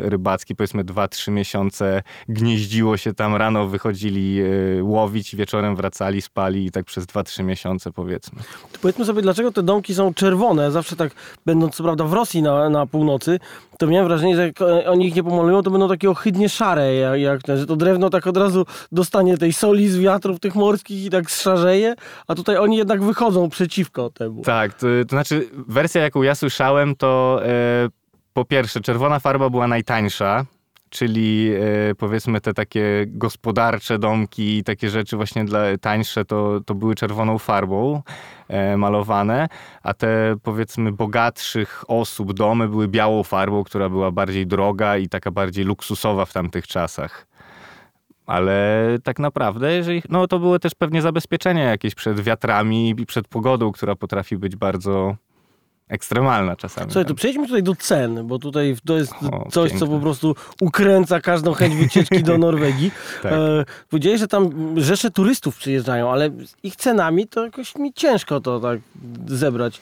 rybacki, 0.03 0.57
powiedzmy 0.57 0.85
2-3 0.85 1.33
miesiące, 1.33 2.03
gnieździło 2.29 2.97
się 2.97 3.15
tam, 3.15 3.37
rano 3.37 3.67
wychodzili 3.67 4.41
e, 4.41 4.85
łowić, 4.85 5.37
wieczorem 5.37 5.77
wracali, 5.77 6.23
spali 6.23 6.67
i 6.67 6.71
tak 6.71 6.85
przez 6.85 7.07
2-3 7.07 7.45
miesiące 7.45 7.93
powiedzmy. 7.93 8.39
To 8.73 8.79
powiedzmy 8.83 9.05
sobie, 9.05 9.23
dlaczego 9.23 9.53
te 9.53 9.63
domki 9.63 9.95
są 9.95 10.15
czerwone. 10.15 10.71
Zawsze 10.71 10.97
tak, 10.97 11.13
będąc 11.47 11.75
co 11.75 11.85
prawda 11.85 12.05
w 12.05 12.13
Rosji 12.13 12.43
na, 12.43 12.71
na 12.71 12.87
północy, 12.87 13.39
to 13.79 13.87
miałem 13.87 14.09
wrażenie, 14.09 14.37
że 14.37 14.47
jak 14.47 14.63
e, 14.63 14.91
oni 14.91 15.07
ich 15.07 15.15
nie 15.15 15.25
pomalują, 15.25 15.63
to 15.63 15.71
będą 15.71 15.89
takie 15.89 16.11
ohydnie 16.11 16.49
szare, 16.49 16.95
jak, 16.95 17.21
jak 17.21 17.41
to 17.67 17.77
drewno 17.77 18.11
tak 18.11 18.16
od 18.27 18.37
razu 18.37 18.67
dostanie 18.93 19.39
tej 19.39 19.53
soli 19.53 19.89
z 19.89 19.99
wiatrów 19.99 20.41
tych 20.41 20.55
morskich 20.55 21.05
i 21.05 21.11
tak 21.11 21.29
szarzeje, 21.29 21.95
a 22.27 22.35
tutaj 22.35 22.57
oni 22.57 22.77
jednak 22.77 23.03
wychodzą 23.03 23.49
przeciwko 23.49 24.11
temu. 24.11 24.43
Tak, 24.43 24.75
to, 24.75 24.87
to 25.09 25.09
znaczy 25.09 25.49
wersja, 25.69 26.03
jaką 26.03 26.23
ja 26.23 26.35
słyszałem, 26.35 26.97
to 26.97 27.41
e, 27.47 27.89
po 28.33 28.45
pierwsze, 28.45 28.81
czerwona 28.81 29.19
farba 29.19 29.51
była 29.51 29.69
najtańsza, 29.69 30.45
czyli 30.91 31.51
e, 31.91 31.95
powiedzmy 31.95 32.41
te 32.41 32.55
takie 32.55 33.05
gospodarcze 33.09 33.99
domki 33.99 34.59
i 34.59 34.65
takie 34.65 34.91
rzeczy 34.91 35.17
właśnie 35.17 35.45
dla 35.45 35.61
tańsze, 35.81 36.25
to, 36.25 36.61
to 36.67 36.75
były 36.75 36.95
czerwoną 36.95 37.39
farbą 37.39 38.03
e, 38.49 38.77
malowane, 38.77 39.49
a 39.83 39.95
te 39.95 40.37
powiedzmy 40.43 40.93
bogatszych 40.93 41.85
osób 41.89 42.33
domy 42.33 42.69
były 42.69 42.89
białą 42.89 43.23
farbą, 43.23 43.65
która 43.65 43.89
była 43.89 44.11
bardziej 44.11 44.47
droga 44.47 44.97
i 44.97 45.09
taka 45.09 45.31
bardziej 45.31 45.65
luksusowa 45.65 46.25
w 46.25 46.33
tamtych 46.33 46.67
czasach. 46.67 47.27
Ale 48.27 48.87
tak 49.03 49.19
naprawdę, 49.19 49.73
jeżeli, 49.73 50.03
no 50.09 50.27
to 50.27 50.39
były 50.39 50.59
też 50.59 50.75
pewnie 50.75 51.03
zabezpieczenia 51.03 51.65
jakieś 51.65 51.95
przed 51.95 52.21
wiatrami 52.21 52.95
i 52.99 53.07
przed 53.07 53.29
pogodą, 53.29 53.73
która 53.73 53.97
potrafi 53.97 54.37
być 54.37 54.57
bardzo 54.57 55.17
ekstremalna 55.89 56.57
czasami. 56.57 56.91
Słuchaj, 56.91 57.07
to 57.07 57.15
przejdźmy 57.15 57.47
tutaj 57.47 57.63
do 57.63 57.75
cen, 57.75 58.27
bo 58.27 58.39
tutaj 58.39 58.77
to 58.87 58.97
jest 58.97 59.13
O, 59.33 59.51
coś, 59.51 59.73
co 59.73 59.79
piękne. 59.79 59.97
po 59.97 60.03
prostu 60.03 60.35
ukręca 60.61 61.21
każdą 61.21 61.53
chęć 61.53 61.75
wycieczki 61.75 62.23
do 62.23 62.39
Norwegii. 62.49 62.91
Tak. 63.23 63.33
E, 63.33 63.65
powiedziałeś, 63.91 64.21
że 64.21 64.29
tam 64.29 64.75
rzesze 64.81 65.11
turystów 65.11 65.57
przyjeżdżają, 65.57 66.11
ale 66.11 66.31
z 66.31 66.55
ich 66.63 66.77
cenami 66.77 67.27
to 67.27 67.45
jakoś 67.45 67.75
mi 67.77 67.93
ciężko 67.93 68.41
to 68.41 68.61
tak 68.61 68.81
zebrać. 69.27 69.81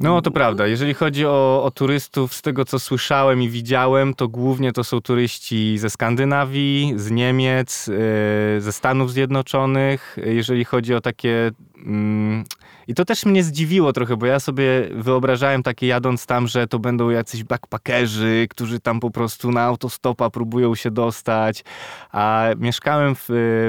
No 0.00 0.22
to 0.22 0.30
prawda. 0.30 0.66
Jeżeli 0.66 0.94
chodzi 0.94 1.26
o, 1.26 1.64
o, 1.64 1.70
turystów, 1.70 2.34
z 2.34 2.42
tego 2.42 2.64
co 2.64 2.78
słyszałem 2.78 3.42
i 3.42 3.48
widziałem, 3.48 4.14
to 4.14 4.28
głównie 4.28 4.72
to 4.72 4.84
są 4.84 5.00
turyści 5.00 5.78
ze 5.78 5.90
Skandynawii, 5.90 6.92
z 6.96 7.10
Niemiec, 7.10 7.86
yy, 7.86 8.60
ze 8.60 8.72
Stanów 8.72 9.12
Zjednoczonych. 9.12 10.16
Jeżeli 10.24 10.64
chodzi 10.64 10.94
o 10.94 11.00
takie. 11.00 11.50
Yy, 11.76 12.44
i 12.88 12.94
to 12.94 13.04
też 13.04 13.26
mnie 13.26 13.44
zdziwiło 13.44 13.92
trochę, 13.92 14.16
bo 14.16 14.26
ja 14.26 14.40
sobie 14.40 14.64
wyobrażałem 14.90 15.62
takie 15.62 15.86
jadąc 15.86 16.26
tam, 16.26 16.48
że 16.48 16.66
to 16.66 16.78
będą 16.78 17.10
jacyś 17.10 17.44
backpackerzy, 17.44 18.46
którzy 18.50 18.80
tam 18.80 19.00
po 19.00 19.10
prostu 19.10 19.50
na 19.50 19.62
autostopa 19.62 20.30
próbują 20.30 20.74
się 20.74 20.90
dostać. 20.90 21.64
A 22.12 22.46
mieszkałem 22.58 23.14
w, 23.14 23.24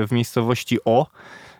w 0.07 0.11
miejscowości 0.11 0.77
O 0.85 1.07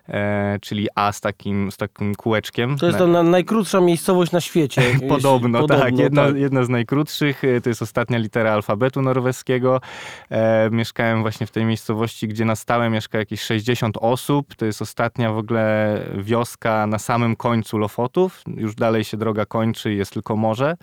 e, 0.10 0.58
czyli 0.62 0.88
A 0.96 1.12
z 1.12 1.22
takim, 1.22 1.72
z 1.72 1.78
takim 1.78 2.16
kółeczkiem. 2.16 2.78
To 2.78 2.86
jest 2.86 2.98
to 2.98 3.08
na, 3.08 3.24
najkrótsza 3.24 3.82
miejscowość 3.82 4.32
na 4.32 4.42
świecie. 4.42 4.82
Podobno, 5.10 5.60
Podobno 5.60 5.86
tak. 5.86 5.98
Jedna, 5.98 6.26
tak. 6.26 6.36
jedna 6.36 6.64
z 6.64 6.70
najkrótszych. 6.70 7.44
E, 7.44 7.62
to 7.62 7.70
jest 7.70 7.82
ostatnia 7.82 8.18
litera 8.18 8.54
alfabetu 8.54 9.02
norweskiego. 9.02 9.82
E, 10.30 10.70
mieszkałem 10.70 11.22
właśnie 11.22 11.48
w 11.48 11.52
tej 11.52 11.66
miejscowości, 11.66 12.28
gdzie 12.28 12.46
na 12.46 12.56
stałe 12.56 12.90
mieszka 12.90 13.18
jakieś 13.18 13.42
60 13.42 13.98
osób. 14.02 14.56
To 14.56 14.66
jest 14.66 14.82
ostatnia 14.82 15.34
w 15.34 15.38
ogóle 15.38 15.98
wioska 16.18 16.88
na 16.88 17.00
samym 17.00 17.36
końcu 17.36 17.78
Lofotów. 17.78 18.42
Już 18.48 18.76
dalej 18.76 19.04
się 19.04 19.18
droga 19.18 19.46
kończy, 19.46 19.94
jest 19.94 20.14
tylko 20.14 20.36
morze. 20.36 20.78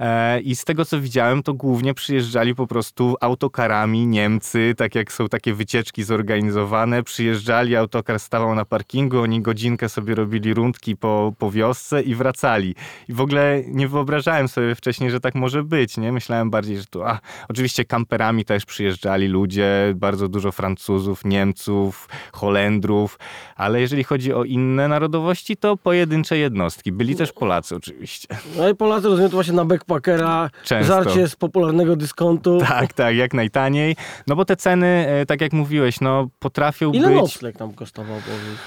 E, 0.00 0.40
I 0.40 0.56
z 0.56 0.64
tego 0.64 0.84
co 0.84 1.00
widziałem, 1.00 1.42
to 1.42 1.54
głównie 1.54 1.94
przyjeżdżali 1.94 2.54
po 2.54 2.66
prostu 2.66 3.16
autokarami 3.20 4.06
Niemcy, 4.06 4.74
tak 4.76 4.94
jak 4.94 5.12
są 5.12 5.28
takie 5.28 5.54
wycieczki 5.54 6.04
zorganizowane. 6.04 7.02
Przyjeżdżali, 7.02 7.76
autokar 7.76 8.20
stawał 8.38 8.54
na 8.54 8.64
parkingu, 8.64 9.20
oni 9.20 9.40
godzinkę 9.42 9.88
sobie 9.88 10.14
robili 10.14 10.54
rundki 10.54 10.96
po, 10.96 11.32
po 11.38 11.50
wiosce 11.50 12.02
i 12.02 12.14
wracali. 12.14 12.74
I 13.08 13.12
w 13.12 13.20
ogóle 13.20 13.62
nie 13.66 13.88
wyobrażałem 13.88 14.48
sobie 14.48 14.74
wcześniej, 14.74 15.10
że 15.10 15.20
tak 15.20 15.34
może 15.34 15.62
być. 15.64 15.96
Nie? 15.96 16.12
Myślałem 16.12 16.50
bardziej, 16.50 16.78
że 16.78 16.84
tu, 16.84 17.02
a 17.02 17.18
oczywiście 17.48 17.84
kamperami 17.84 18.44
też 18.44 18.64
przyjeżdżali 18.64 19.26
ludzie, 19.26 19.92
bardzo 19.96 20.28
dużo 20.28 20.52
Francuzów, 20.52 21.24
Niemców, 21.24 22.08
Holendrów, 22.32 23.18
ale 23.56 23.80
jeżeli 23.80 24.04
chodzi 24.04 24.32
o 24.32 24.44
inne 24.44 24.88
narodowości, 24.88 25.56
to 25.56 25.76
pojedyncze 25.76 26.38
jednostki. 26.38 26.92
Byli 26.92 27.16
też 27.16 27.32
Polacy 27.32 27.76
oczywiście. 27.76 28.28
No 28.56 28.68
i 28.68 28.74
Polacy 28.74 29.08
rozumiem 29.08 29.30
to 29.30 29.36
właśnie 29.36 29.52
na 29.52 29.64
back 29.64 29.84
backpackera, 29.88 30.50
Często. 30.64 30.94
żarcie 30.94 31.28
z 31.28 31.36
popularnego 31.36 31.96
dyskontu. 31.96 32.58
Tak, 32.68 32.92
tak, 32.92 33.16
jak 33.16 33.34
najtaniej. 33.34 33.96
No 34.26 34.36
bo 34.36 34.44
te 34.44 34.56
ceny, 34.56 35.06
e, 35.08 35.26
tak 35.26 35.40
jak 35.40 35.52
mówiłeś, 35.52 36.00
no 36.00 36.28
potrafią 36.38 36.92
Ile 36.92 37.08
być... 37.08 37.12
Ile 37.12 37.22
nocleg 37.22 37.56
tam 37.56 37.72
kosztował, 37.72 38.16
powiedz? 38.28 38.58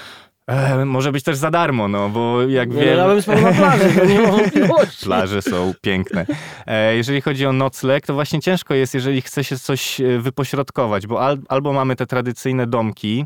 E, 0.47 0.85
może 0.85 1.11
być 1.11 1.23
też 1.23 1.37
za 1.37 1.51
darmo, 1.51 1.87
no 1.87 2.09
bo 2.09 2.41
jak 2.41 2.69
nie, 2.69 2.85
wiem... 2.85 2.97
Ja 2.97 3.07
bym 3.07 3.21
spał 3.21 3.41
na 3.41 3.51
plaży, 3.51 3.99
to 3.99 4.05
nie 4.05 4.19
mam 4.19 4.31
wątpliwości. 4.31 5.05
Plaże 5.05 5.41
są 5.41 5.73
piękne. 5.81 6.25
E, 6.67 6.95
jeżeli 6.95 7.21
chodzi 7.21 7.45
o 7.45 7.53
nocleg, 7.53 8.05
to 8.05 8.13
właśnie 8.13 8.39
ciężko 8.39 8.73
jest, 8.73 8.93
jeżeli 8.93 9.21
chce 9.21 9.43
się 9.43 9.59
coś 9.59 10.01
e, 10.01 10.19
wypośrodkować, 10.19 11.07
bo 11.07 11.21
al, 11.21 11.37
albo 11.49 11.73
mamy 11.73 11.95
te 11.95 12.05
tradycyjne 12.05 12.67
domki, 12.67 13.25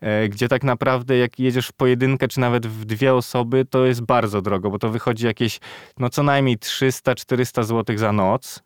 E, 0.00 0.28
gdzie 0.28 0.48
tak 0.48 0.64
naprawdę 0.64 1.16
jak 1.16 1.38
jedziesz 1.38 1.68
w 1.68 1.72
pojedynkę, 1.72 2.28
czy 2.28 2.40
nawet 2.40 2.66
w 2.66 2.84
dwie 2.84 3.14
osoby, 3.14 3.64
to 3.64 3.86
jest 3.86 4.02
bardzo 4.02 4.42
drogo, 4.42 4.70
bo 4.70 4.78
to 4.78 4.90
wychodzi 4.90 5.26
jakieś 5.26 5.60
no 5.98 6.10
co 6.10 6.22
najmniej 6.22 6.58
300-400 6.58 7.64
zł 7.64 7.98
za 7.98 8.12
noc. 8.12 8.62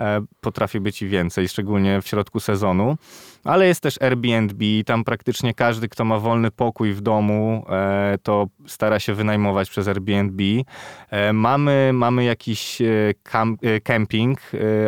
E, 0.00 0.20
potrafi 0.40 0.80
być 0.80 1.02
i 1.02 1.08
więcej, 1.08 1.48
szczególnie 1.48 2.02
w 2.02 2.06
środku 2.06 2.40
sezonu. 2.40 2.96
Ale 3.44 3.66
jest 3.66 3.80
też 3.80 4.02
Airbnb, 4.02 4.64
tam 4.86 5.04
praktycznie 5.04 5.54
każdy, 5.54 5.88
kto 5.88 6.04
ma 6.04 6.18
wolny 6.18 6.50
pokój 6.50 6.92
w 6.92 7.00
domu, 7.00 7.66
e, 7.70 8.18
to 8.22 8.46
stara 8.66 8.98
się 8.98 9.14
wynajmować 9.14 9.70
przez 9.70 9.88
Airbnb. 9.88 10.42
E, 11.10 11.32
mamy, 11.32 11.90
mamy 11.92 12.24
jakiś 12.24 12.82
camping, 13.82 14.38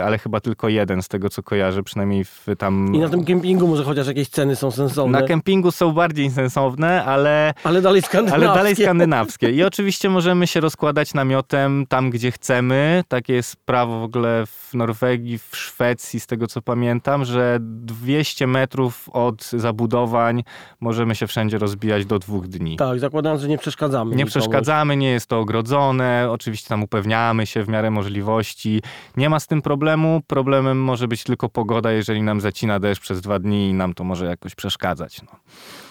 ale 0.05 0.19
chyba 0.19 0.41
tylko 0.41 0.69
jeden 0.69 1.03
z 1.03 1.09
tego, 1.09 1.31
co 1.31 1.43
kojarzę, 1.43 1.83
przynajmniej 1.83 2.25
w 2.25 2.47
tam... 2.59 2.95
I 2.95 2.99
na 2.99 3.09
tym 3.09 3.25
kempingu 3.25 3.69
może 3.69 3.85
chociaż 3.85 4.07
jakieś 4.07 4.29
ceny 4.29 4.57
są 4.57 4.71
sensowne? 4.71 5.21
Na 5.21 5.27
kempingu 5.27 5.71
są 5.71 5.93
bardziej 5.93 6.31
sensowne, 6.31 7.05
ale... 7.05 7.55
Ale 7.65 7.83
dalej 7.83 8.03
skandynawskie. 8.03 8.47
Ale 8.47 8.57
dalej 8.59 8.77
skandynawskie. 8.77 9.51
I 9.51 9.63
oczywiście 9.63 10.11
możemy 10.11 10.47
się 10.47 10.61
rozkładać 10.61 11.15
namiotem 11.15 11.87
tam, 11.89 12.11
gdzie 12.11 12.31
chcemy. 12.31 13.05
Takie 13.09 13.33
jest 13.33 13.57
prawo 13.57 14.01
w 14.01 14.03
ogóle 14.03 14.45
w 14.47 14.75
Norwegii 14.75 15.02
Norwegii, 15.03 15.39
w 15.39 15.57
Szwecji, 15.57 16.21
z 16.21 16.27
tego 16.27 16.47
co 16.47 16.63
pamiętam, 16.63 17.25
że 17.25 17.59
200 17.61 18.47
metrów 18.47 19.09
od 19.09 19.45
zabudowań 19.45 20.43
możemy 20.81 21.15
się 21.15 21.27
wszędzie 21.27 21.59
rozbijać 21.59 22.07
do 22.07 22.19
dwóch 22.19 22.49
dni. 22.49 22.77
Tak, 22.77 22.99
zakładając, 22.99 23.43
że 23.43 23.49
nie 23.49 23.59
przeszkadzamy. 23.59 24.11
Nie 24.11 24.17
nikomu. 24.17 24.31
przeszkadzamy, 24.31 24.97
nie 24.97 25.11
jest 25.11 25.27
to 25.27 25.41
ogrodzone, 25.41 26.29
oczywiście 26.31 26.69
tam 26.69 26.83
upewniamy 26.83 27.47
się 27.47 27.63
w 27.63 27.69
miarę 27.69 27.91
możliwości. 27.91 28.83
Nie 29.17 29.31
ma 29.31 29.41
z 29.41 29.47
tym 29.47 29.63
problemu. 29.63 30.21
Problemem 30.27 30.83
może 30.83 31.09
być 31.09 31.25
tylko 31.25 31.49
pogoda, 31.49 31.93
jeżeli 31.93 32.23
nam 32.23 32.41
zacina 32.41 32.81
deszcz 32.81 33.03
przez 33.03 33.21
dwa 33.21 33.39
dni 33.39 33.69
i 33.69 33.75
nam 33.75 33.95
to 33.95 34.05
może 34.05 34.27
jakoś 34.27 34.55
przeszkadzać. 34.55 35.23
No. 35.23 35.29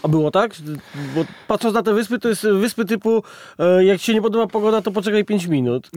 A 0.04 0.08
było 0.08 0.32
tak? 0.32 0.56
Bo 1.16 1.26
patrząc 1.48 1.76
na 1.76 1.84
te 1.84 1.94
wyspy, 1.94 2.20
to 2.20 2.30
jest 2.30 2.48
wyspy 2.48 2.86
typu 2.86 3.24
e, 3.60 3.86
jak 3.86 4.00
ci 4.00 4.06
się 4.06 4.14
nie 4.14 4.22
podoba 4.22 4.48
pogoda, 4.48 4.82
to 4.82 4.92
poczekaj 4.92 5.26
5 5.26 5.46
minut. 5.46 5.90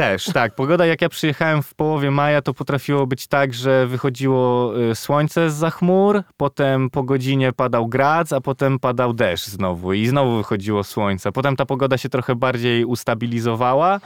Też, 0.00 0.24
tak. 0.24 0.54
Pogoda, 0.54 0.86
jak 0.86 1.02
ja 1.02 1.08
przyjechałem 1.08 1.62
w 1.62 1.74
połowie 1.74 2.10
maja, 2.10 2.42
to 2.42 2.54
potrafiło 2.54 3.06
być 3.06 3.26
tak, 3.26 3.54
że 3.54 3.86
wychodziło 3.86 4.72
y, 4.90 4.94
słońce 4.94 5.50
z 5.50 5.74
chmur, 5.74 6.22
potem 6.36 6.90
po 6.90 7.02
godzinie 7.02 7.52
padał 7.52 7.88
grad, 7.88 8.32
a 8.32 8.40
potem 8.40 8.78
padał 8.78 9.12
deszcz 9.12 9.46
znowu 9.46 9.92
i 9.92 10.06
znowu 10.06 10.36
wychodziło 10.36 10.84
słońce. 10.84 11.32
Potem 11.32 11.56
ta 11.56 11.66
pogoda 11.66 11.98
się 11.98 12.08
trochę 12.08 12.34
bardziej 12.34 12.84
ustabilizowała, 12.84 14.00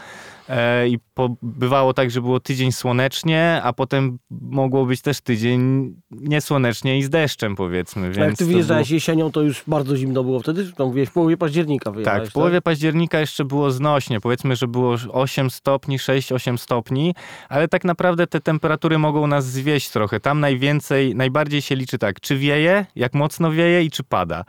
i 0.89 0.99
po, 1.15 1.37
bywało 1.43 1.95
tak, 1.95 2.11
że 2.11 2.21
było 2.21 2.41
tydzień 2.41 2.73
słonecznie, 2.73 3.61
a 3.63 3.73
potem 3.73 4.19
mogło 4.31 4.87
być 4.87 5.03
też 5.03 5.21
tydzień 5.21 5.93
niesłonecznie 6.11 6.99
i 6.99 7.03
z 7.03 7.11
deszczem 7.11 7.57
powiedzmy. 7.57 8.03
Więc 8.03 8.17
jak 8.17 8.37
ty 8.37 8.45
wyjeżdżałeś 8.45 8.89
było... 8.89 8.95
jesienią, 8.95 9.33
to 9.33 9.43
już 9.43 9.65
bardzo 9.67 9.97
zimno 9.97 10.25
było 10.25 10.41
wtedy? 10.41 10.73
Tam 10.73 10.87
mówiłeś, 10.87 11.09
w 11.09 11.13
połowie 11.13 11.37
października 11.37 11.93
Tak, 12.05 12.27
w 12.27 12.33
połowie 12.33 12.57
tak? 12.57 12.65
października 12.65 13.21
jeszcze 13.21 13.45
było 13.45 13.71
znośnie. 13.71 14.21
Powiedzmy, 14.21 14.57
że 14.57 14.69
było 14.69 14.97
8 15.13 15.51
stopni, 15.51 15.99
6-8 15.99 16.57
stopni, 16.57 17.15
ale 17.49 17.69
tak 17.69 17.85
naprawdę 17.85 18.27
te 18.27 18.41
temperatury 18.41 18.99
mogą 18.99 19.27
nas 19.27 19.47
zwieść 19.47 19.91
trochę. 19.91 20.21
Tam 20.21 20.41
najwięcej, 20.41 21.15
najbardziej 21.15 21.63
się 21.63 21.77
liczy 21.77 21.99
tak, 21.99 22.21
czy 22.21 22.39
wieje, 22.39 22.87
jak 22.97 23.15
mocno 23.15 23.51
wieje 23.51 23.83
i 23.83 23.91
czy 23.91 24.05
pada. 24.05 24.45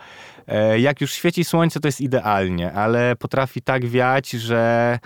E, 0.48 0.80
jak 0.80 1.02
już 1.02 1.12
świeci 1.14 1.44
słońce, 1.44 1.80
to 1.80 1.88
jest 1.88 2.02
idealnie, 2.02 2.74
ale 2.74 3.16
potrafi 3.16 3.62
tak 3.62 3.86
wiać, 3.86 4.30
że 4.30 5.00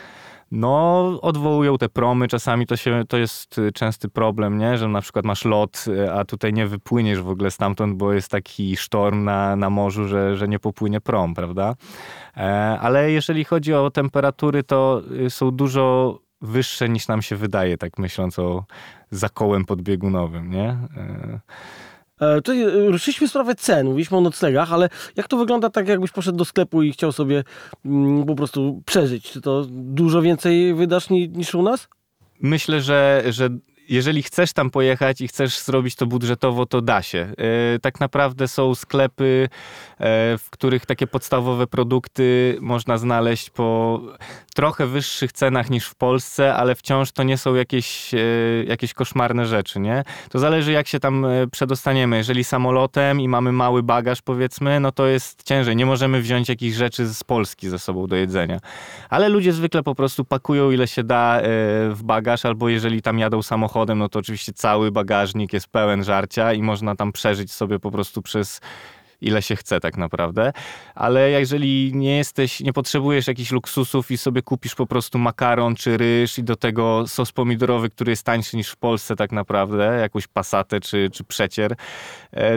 no, 0.51 0.99
odwołują 1.21 1.77
te 1.77 1.89
promy, 1.89 2.27
czasami 2.27 2.65
to, 2.65 2.77
się, 2.77 3.03
to 3.07 3.17
jest 3.17 3.57
y, 3.57 3.71
częsty 3.71 4.09
problem, 4.09 4.57
nie? 4.57 4.77
że 4.77 4.87
na 4.87 5.01
przykład 5.01 5.25
masz 5.25 5.45
lot, 5.45 5.85
y, 5.87 6.11
a 6.11 6.25
tutaj 6.25 6.53
nie 6.53 6.67
wypłyniesz 6.67 7.21
w 7.21 7.29
ogóle 7.29 7.51
stamtąd, 7.51 7.97
bo 7.97 8.13
jest 8.13 8.31
taki 8.31 8.77
sztorm 8.77 9.23
na, 9.23 9.55
na 9.55 9.69
morzu, 9.69 10.07
że, 10.07 10.37
że 10.37 10.47
nie 10.47 10.59
popłynie 10.59 11.01
prom, 11.01 11.33
prawda? 11.33 11.75
E, 12.37 12.41
ale 12.81 13.11
jeżeli 13.11 13.43
chodzi 13.43 13.73
o 13.73 13.91
temperatury, 13.91 14.63
to 14.63 15.01
y, 15.25 15.29
są 15.29 15.51
dużo 15.51 16.19
wyższe 16.41 16.89
niż 16.89 17.07
nam 17.07 17.21
się 17.21 17.35
wydaje, 17.35 17.77
tak 17.77 17.97
myśląc 17.97 18.39
o 18.39 18.65
zakołem 19.11 19.65
podbiegunowym, 19.65 20.51
nie? 20.51 20.77
E, 22.21 22.25
E, 22.25 22.51
e, 22.51 22.91
ruszyliśmy 22.91 23.27
sprawę 23.27 23.55
cen, 23.55 23.87
mówiliśmy 23.87 24.17
o 24.17 24.21
noclegach, 24.21 24.73
ale 24.73 24.89
jak 25.15 25.27
to 25.27 25.37
wygląda 25.37 25.69
tak, 25.69 25.87
jakbyś 25.87 26.11
poszedł 26.11 26.37
do 26.37 26.45
sklepu 26.45 26.83
i 26.83 26.91
chciał 26.91 27.11
sobie 27.11 27.43
mm, 27.85 28.25
po 28.25 28.35
prostu 28.35 28.81
przeżyć? 28.85 29.31
Czy 29.31 29.41
to 29.41 29.65
dużo 29.69 30.21
więcej 30.21 30.73
wydasz 30.73 31.09
niż 31.09 31.55
u 31.55 31.63
nas? 31.63 31.87
Myślę, 32.41 32.81
że, 32.81 33.23
że 33.29 33.49
jeżeli 33.89 34.23
chcesz 34.23 34.53
tam 34.53 34.69
pojechać 34.69 35.21
i 35.21 35.27
chcesz 35.27 35.59
zrobić 35.59 35.95
to 35.95 36.05
budżetowo, 36.05 36.65
to 36.65 36.81
da 36.81 37.01
się. 37.01 37.19
E, 37.19 37.79
tak 37.79 37.99
naprawdę 37.99 38.47
są 38.47 38.75
sklepy, 38.75 39.49
w 40.37 40.47
których 40.49 40.85
takie 40.85 41.07
podstawowe 41.07 41.67
produkty 41.67 42.57
można 42.61 42.97
znaleźć 42.97 43.49
po 43.49 43.99
trochę 44.55 44.87
wyższych 44.87 45.31
cenach 45.31 45.69
niż 45.69 45.85
w 45.85 45.95
Polsce, 45.95 46.55
ale 46.55 46.75
wciąż 46.75 47.11
to 47.11 47.23
nie 47.23 47.37
są 47.37 47.55
jakieś, 47.55 48.13
e, 48.13 48.17
jakieś 48.67 48.93
koszmarne 48.93 49.45
rzeczy, 49.45 49.79
nie? 49.79 50.03
To 50.29 50.39
zależy 50.39 50.71
jak 50.71 50.87
się 50.87 50.99
tam 50.99 51.25
e, 51.25 51.47
przedostaniemy. 51.47 52.17
Jeżeli 52.17 52.43
samolotem 52.43 53.21
i 53.21 53.27
mamy 53.27 53.51
mały 53.51 53.83
bagaż 53.83 54.21
powiedzmy, 54.21 54.79
no 54.79 54.91
to 54.91 55.07
jest 55.07 55.43
ciężej. 55.43 55.75
Nie 55.75 55.85
możemy 55.85 56.21
wziąć 56.21 56.49
jakichś 56.49 56.75
rzeczy 56.75 57.05
z 57.07 57.23
Polski 57.23 57.69
ze 57.69 57.79
sobą 57.79 58.07
do 58.07 58.15
jedzenia. 58.15 58.59
Ale 59.09 59.29
ludzie 59.29 59.53
zwykle 59.53 59.83
po 59.83 59.95
prostu 59.95 60.25
pakują 60.25 60.71
ile 60.71 60.87
się 60.87 61.03
da 61.03 61.37
e, 61.37 61.41
w 61.89 61.99
bagaż, 62.03 62.45
albo 62.45 62.69
jeżeli 62.69 63.01
tam 63.01 63.19
jadą 63.19 63.41
samochodem, 63.41 63.78
no 63.95 64.09
to 64.09 64.19
oczywiście 64.19 64.53
cały 64.53 64.91
bagażnik 64.91 65.53
jest 65.53 65.67
pełen 65.67 66.03
żarcia 66.03 66.53
i 66.53 66.61
można 66.61 66.95
tam 66.95 67.11
przeżyć 67.11 67.51
sobie 67.51 67.79
po 67.79 67.91
prostu 67.91 68.21
przez 68.21 68.61
ile 69.21 69.41
się 69.41 69.55
chce 69.55 69.79
tak 69.79 69.97
naprawdę. 69.97 70.53
Ale 70.95 71.31
jeżeli 71.31 71.91
nie 71.95 72.17
jesteś, 72.17 72.59
nie 72.59 72.73
potrzebujesz 72.73 73.27
jakichś 73.27 73.51
luksusów 73.51 74.11
i 74.11 74.17
sobie 74.17 74.41
kupisz 74.41 74.75
po 74.75 74.87
prostu 74.87 75.19
makaron 75.19 75.75
czy 75.75 75.97
ryż 75.97 76.37
i 76.37 76.43
do 76.43 76.55
tego 76.55 77.07
sos 77.07 77.31
pomidorowy, 77.31 77.89
który 77.89 78.11
jest 78.11 78.23
tańszy 78.23 78.57
niż 78.57 78.69
w 78.69 78.77
Polsce 78.77 79.15
tak 79.15 79.31
naprawdę, 79.31 79.99
jakąś 80.01 80.27
pasatę 80.27 80.79
czy, 80.79 81.09
czy 81.13 81.23
przecier, 81.23 81.75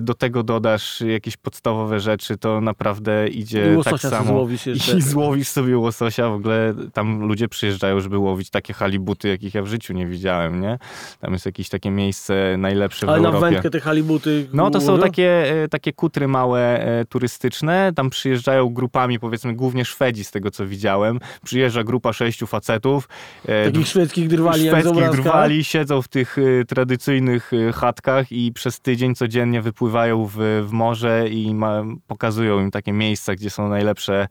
do 0.02 0.14
tego 0.14 0.42
dodasz 0.42 1.00
jakieś 1.00 1.36
podstawowe 1.36 2.00
rzeczy, 2.00 2.38
to 2.38 2.60
naprawdę 2.60 3.28
I 3.28 3.40
idzie 3.40 3.64
tak 3.66 3.76
łososia 3.76 4.10
samo. 4.10 4.24
złowisz 4.32 4.66
jeszcze. 4.66 4.98
I 4.98 5.02
złowisz 5.12 5.48
sobie 5.48 5.78
łososia, 5.78 6.28
w 6.28 6.32
ogóle 6.34 6.74
tam 6.92 7.20
ludzie 7.22 7.48
przyjeżdżają, 7.48 8.00
żeby 8.00 8.18
łowić 8.18 8.50
takie 8.50 8.74
halibuty, 8.74 9.28
jakich 9.28 9.54
ja 9.54 9.62
w 9.62 9.66
życiu 9.66 9.92
nie 9.92 10.06
widziałem, 10.06 10.60
nie? 10.60 10.78
Tam 11.20 11.32
jest 11.32 11.46
jakieś 11.46 11.68
takie 11.68 11.90
miejsce 11.90 12.54
najlepsze 12.58 13.06
w 13.06 13.08
Ale 13.08 13.20
na 13.20 13.28
Europie. 13.28 13.50
wędkę 13.50 13.70
te 13.70 13.80
halibuty 13.80 14.48
No 14.52 14.70
to 14.70 14.80
są 14.80 14.98
takie, 14.98 15.62
e, 15.64 15.68
takie 15.68 15.92
kutry 15.92 16.28
małe 16.28 16.60
e, 17.00 17.04
turystyczne, 17.04 17.92
tam 17.96 18.10
przyjeżdżają 18.10 18.68
grupami, 18.68 19.18
powiedzmy 19.18 19.54
głównie 19.54 19.84
Szwedzi 19.84 20.24
z 20.24 20.30
tego 20.30 20.50
co 20.50 20.66
widziałem. 20.66 21.18
Przyjeżdża 21.44 21.84
grupa 21.84 22.12
sześciu 22.12 22.46
facetów. 22.46 23.08
e, 23.46 23.64
Takich 23.64 23.86
szwedzkich 23.88 24.28
drwali 24.28 24.64
jak 24.64 24.74
szwedzkich 24.74 24.96
obrazka. 25.02 25.22
drwali, 25.22 25.64
siedzą 25.64 26.02
w 26.02 26.08
tych 26.08 26.36
tradycyjnych 26.68 27.50
chatkach 27.74 28.32
i 28.32 28.52
przez 28.52 28.80
tydzień 28.80 29.14
codziennie 29.14 29.61
wypływają 29.62 30.26
w, 30.26 30.36
w 30.66 30.72
morze 30.72 31.28
i 31.28 31.54
ma, 31.54 31.84
pokazują 32.06 32.60
im 32.60 32.70
takie 32.70 32.92
miejsca, 32.92 33.34
gdzie 33.34 33.50
są 33.50 33.68
najlepsze 33.68 34.28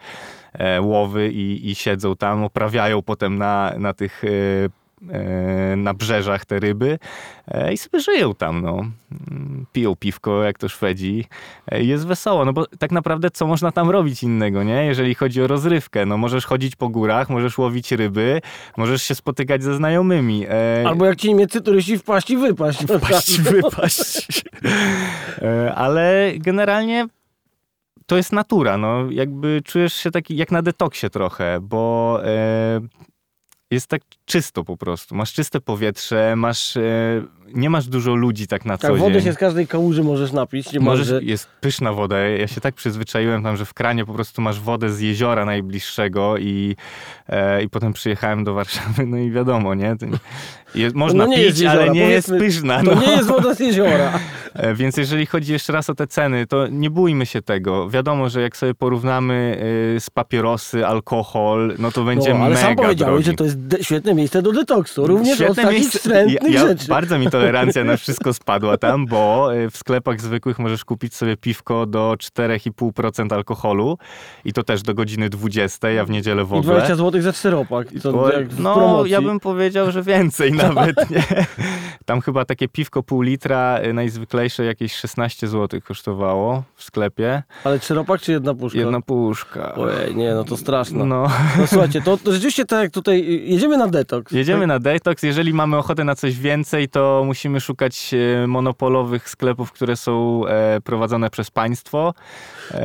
e, 0.53 0.81
łowy 0.81 1.31
i, 1.31 1.69
i 1.69 1.75
siedzą 1.75 2.15
tam, 2.15 2.43
oprawiają 2.43 3.01
potem 3.01 3.37
na, 3.37 3.73
na 3.77 3.93
tych 3.93 4.23
e, 4.23 4.27
na 5.77 5.93
brzeżach 5.93 6.45
te 6.45 6.59
ryby 6.59 6.99
e, 7.47 7.73
i 7.73 7.77
sobie 7.77 7.99
żyją 7.99 8.35
tam, 8.35 8.61
no. 8.61 8.81
Piją 9.71 9.95
piwko, 9.95 10.43
jak 10.43 10.57
to 10.57 10.69
Szwedzi. 10.69 11.25
E, 11.71 11.83
Jest 11.83 12.07
wesoło, 12.07 12.45
no 12.45 12.53
bo 12.53 12.65
tak 12.79 12.91
naprawdę 12.91 13.29
co 13.31 13.47
można 13.47 13.71
tam 13.71 13.89
robić 13.89 14.23
innego, 14.23 14.63
nie? 14.63 14.85
Jeżeli 14.85 15.15
chodzi 15.15 15.41
o 15.41 15.47
rozrywkę, 15.47 16.05
no 16.05 16.17
możesz 16.17 16.45
chodzić 16.45 16.75
po 16.75 16.89
górach, 16.89 17.29
możesz 17.29 17.57
łowić 17.57 17.91
ryby, 17.91 18.41
możesz 18.77 19.03
się 19.03 19.15
spotykać 19.15 19.63
ze 19.63 19.75
znajomymi. 19.75 20.45
E, 20.49 20.83
Albo 20.87 21.05
jak 21.05 21.15
ci 21.15 21.29
niemieccy 21.29 21.61
turyści 21.61 21.97
wpaść 21.97 22.29
i 22.29 22.37
wypaść. 22.37 22.83
wpaść, 22.83 23.39
wypaść. 23.41 24.43
E, 25.41 25.73
Ale 25.75 26.31
generalnie 26.37 27.07
to 28.05 28.17
jest 28.17 28.31
natura, 28.33 28.77
no 28.77 29.11
jakby 29.11 29.61
czujesz 29.65 29.93
się 29.93 30.11
taki 30.11 30.35
jak 30.35 30.51
na 30.51 30.61
detoksie 30.61 31.09
trochę, 31.09 31.59
bo 31.61 32.19
e, 32.25 32.81
jest 33.71 33.87
tak 33.87 34.01
czysto 34.31 34.63
po 34.63 34.77
prostu. 34.77 35.15
Masz 35.15 35.33
czyste 35.33 35.61
powietrze, 35.61 36.35
masz, 36.35 36.77
e, 36.77 36.81
nie 37.53 37.69
masz 37.69 37.87
dużo 37.87 38.15
ludzi 38.15 38.47
tak 38.47 38.65
na 38.65 38.77
Tak, 38.77 38.91
co 38.91 38.97
wodę 38.97 39.13
dzień. 39.13 39.23
się 39.23 39.33
z 39.33 39.37
każdej 39.37 39.67
kałuży 39.67 40.03
możesz 40.03 40.31
napić. 40.31 40.73
Nie 40.73 40.79
Możesz, 40.79 41.11
może... 41.11 41.23
jest 41.23 41.47
pyszna 41.61 41.93
woda. 41.93 42.19
Ja 42.19 42.47
się 42.47 42.61
tak 42.61 42.75
przyzwyczaiłem 42.75 43.43
tam, 43.43 43.57
że 43.57 43.65
w 43.65 43.73
kranie 43.73 44.05
po 44.05 44.13
prostu 44.13 44.41
masz 44.41 44.59
wodę 44.59 44.89
z 44.89 44.99
jeziora 44.99 45.45
najbliższego 45.45 46.37
i, 46.37 46.75
e, 47.29 47.63
i 47.63 47.69
potem 47.69 47.93
przyjechałem 47.93 48.43
do 48.43 48.53
Warszawy, 48.53 49.05
no 49.05 49.17
i 49.17 49.31
wiadomo, 49.31 49.73
nie? 49.75 49.95
Jest, 50.75 50.95
można 50.95 51.25
nie 51.25 51.35
pić, 51.35 51.45
jeziora, 51.45 51.71
ale 51.71 51.89
nie 51.89 52.09
jest 52.09 52.29
pyszna. 52.29 52.83
To 52.83 52.95
no. 52.95 53.01
nie 53.01 53.11
jest 53.11 53.27
woda 53.27 53.53
z 53.55 53.59
jeziora. 53.59 54.19
E, 54.53 54.75
Więc 54.75 54.97
jeżeli 54.97 55.25
chodzi 55.25 55.51
jeszcze 55.53 55.73
raz 55.73 55.89
o 55.89 55.95
te 55.95 56.07
ceny, 56.07 56.47
to 56.47 56.67
nie 56.67 56.89
bójmy 56.89 57.25
się 57.25 57.41
tego. 57.41 57.89
Wiadomo, 57.89 58.29
że 58.29 58.41
jak 58.41 58.57
sobie 58.57 58.73
porównamy 58.73 59.61
y, 59.95 59.99
z 59.99 60.09
papierosy, 60.09 60.87
alkohol, 60.87 61.75
no 61.79 61.91
to 61.91 62.03
będzie 62.03 62.33
No, 62.33 62.39
ale 62.39 62.49
mega 62.49 62.61
sam 62.61 62.75
powiedziałeś, 62.75 62.97
drogi. 62.97 63.23
że 63.23 63.33
to 63.33 63.43
jest 63.43 63.57
świetne 63.81 64.13
miejsce 64.21 64.41
do 64.41 64.51
detoksu. 64.51 65.07
Również 65.07 65.35
Świetne 65.35 65.51
od 65.51 65.55
takich 65.55 65.71
miejsce. 65.71 65.97
wstrętnych 65.99 66.53
ja, 66.53 66.61
ja, 66.61 66.67
rzeczy. 66.67 66.87
Bardzo 66.87 67.17
mi 67.19 67.29
tolerancja 67.29 67.83
na 67.83 67.97
wszystko 67.97 68.33
spadła 68.41 68.77
tam, 68.77 69.05
bo 69.05 69.55
y, 69.55 69.69
w 69.69 69.77
sklepach 69.77 70.21
zwykłych 70.21 70.59
możesz 70.59 70.85
kupić 70.85 71.15
sobie 71.15 71.37
piwko 71.37 71.85
do 71.85 72.15
4,5% 72.19 73.33
alkoholu 73.33 73.97
i 74.45 74.53
to 74.53 74.63
też 74.63 74.81
do 74.83 74.93
godziny 74.93 75.29
20, 75.29 75.87
a 76.01 76.05
w 76.05 76.09
niedzielę 76.09 76.45
w 76.45 76.51
I 76.51 76.55
ogóle. 76.55 76.73
20 76.73 76.95
zł 76.95 77.21
za 77.21 77.33
czteropak. 77.33 77.87
To 78.03 78.11
Bo- 78.13 78.29
no, 78.59 78.73
promocji. 78.73 79.11
ja 79.11 79.21
bym 79.21 79.39
powiedział, 79.39 79.91
że 79.91 80.03
więcej 80.03 80.51
nawet, 80.63 81.09
nie? 81.09 81.23
Tam 82.05 82.21
chyba 82.21 82.45
takie 82.45 82.67
piwko 82.67 83.03
pół 83.03 83.21
litra, 83.21 83.79
y, 83.85 83.93
najzwyklejsze 83.93 84.65
jakieś 84.65 84.93
16 84.95 85.47
zł 85.47 85.79
kosztowało 85.87 86.63
w 86.75 86.83
sklepie. 86.83 87.43
Ale 87.63 87.79
czteropak 87.79 88.21
czy 88.21 88.31
jedna 88.31 88.53
puszka? 88.55 88.79
Jedna 88.79 89.01
puszka. 89.01 89.75
Ojej, 89.75 90.15
nie, 90.15 90.33
no 90.33 90.43
to 90.43 90.57
straszne. 90.57 91.05
No, 91.05 91.27
No, 91.57 91.67
słuchajcie, 91.67 92.01
to, 92.01 92.17
to 92.17 92.31
rzeczywiście 92.33 92.65
tak 92.65 92.83
jak 92.83 92.91
tutaj, 92.91 93.19
y, 93.19 93.23
jedziemy 93.45 93.77
na 93.77 93.87
jedziemy 94.31 94.67
na 94.67 94.79
detoks. 94.79 95.23
Jeżeli 95.23 95.53
mamy 95.53 95.77
ochotę 95.77 96.03
na 96.03 96.15
coś 96.15 96.37
więcej, 96.39 96.89
to 96.89 97.23
musimy 97.25 97.59
szukać 97.59 98.11
e, 98.43 98.47
monopolowych 98.47 99.29
sklepów, 99.29 99.71
które 99.71 99.95
są 99.95 100.45
e, 100.47 100.81
prowadzone 100.81 101.29
przez 101.29 101.51
państwo. 101.51 102.13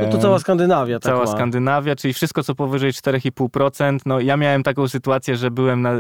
No 0.03 0.13
to 0.13 0.19
cała 0.19 0.39
Skandynawia 0.39 1.01
tak 1.01 1.13
Cała 1.13 1.25
ma. 1.25 1.33
Skandynawia, 1.33 1.97
czyli 1.97 2.15
wszystko, 2.15 2.43
co 2.43 2.55
powyżej 2.55 2.93
4,5%. 2.93 3.99
No, 4.07 4.21
ja 4.21 4.37
miałem 4.37 4.63
taką 4.63 4.89
sytuację, 4.89 5.37
że 5.37 5.51
byłem 5.51 5.83
na, 5.83 5.93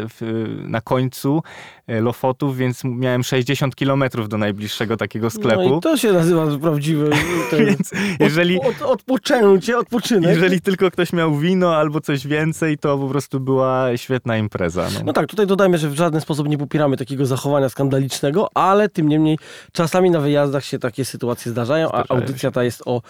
na 0.58 0.80
końcu 0.80 1.42
e, 1.86 2.00
Lofotów, 2.00 2.56
więc 2.56 2.84
miałem 2.84 3.22
60 3.22 3.76
kilometrów 3.76 4.28
do 4.28 4.38
najbliższego 4.38 4.96
takiego 4.96 5.30
sklepu. 5.30 5.68
No 5.70 5.78
i 5.78 5.80
to 5.80 5.96
się 5.96 6.12
nazywa 6.12 6.58
prawdziwy 6.58 7.10
Więc 7.66 7.90
jeżeli, 8.20 8.60
od, 8.60 8.82
od, 8.82 9.06
odpoczęcie, 9.06 9.78
odpoczynek. 9.78 10.30
jeżeli 10.30 10.60
tylko 10.60 10.90
ktoś 10.90 11.12
miał 11.12 11.34
wino 11.34 11.76
albo 11.76 12.00
coś 12.00 12.26
więcej, 12.26 12.78
to 12.78 12.98
po 12.98 13.08
prostu 13.08 13.40
była 13.40 13.96
świetna 13.96 14.36
impreza. 14.36 14.88
No. 15.04 15.05
No 15.06 15.12
tak, 15.12 15.26
tutaj 15.26 15.46
dodajmy, 15.46 15.78
że 15.78 15.90
w 15.90 15.94
żaden 15.94 16.20
sposób 16.20 16.48
nie 16.48 16.58
popieramy 16.58 16.96
takiego 16.96 17.26
zachowania 17.26 17.68
skandalicznego, 17.68 18.48
ale 18.54 18.88
tym 18.88 19.08
niemniej 19.08 19.38
czasami 19.72 20.10
na 20.10 20.20
wyjazdach 20.20 20.64
się 20.64 20.78
takie 20.78 21.04
sytuacje 21.04 21.52
zdarzają, 21.52 21.92
a 21.92 22.04
audycja 22.08 22.50
ta 22.50 22.64
jest 22.64 22.82
o 22.86 23.02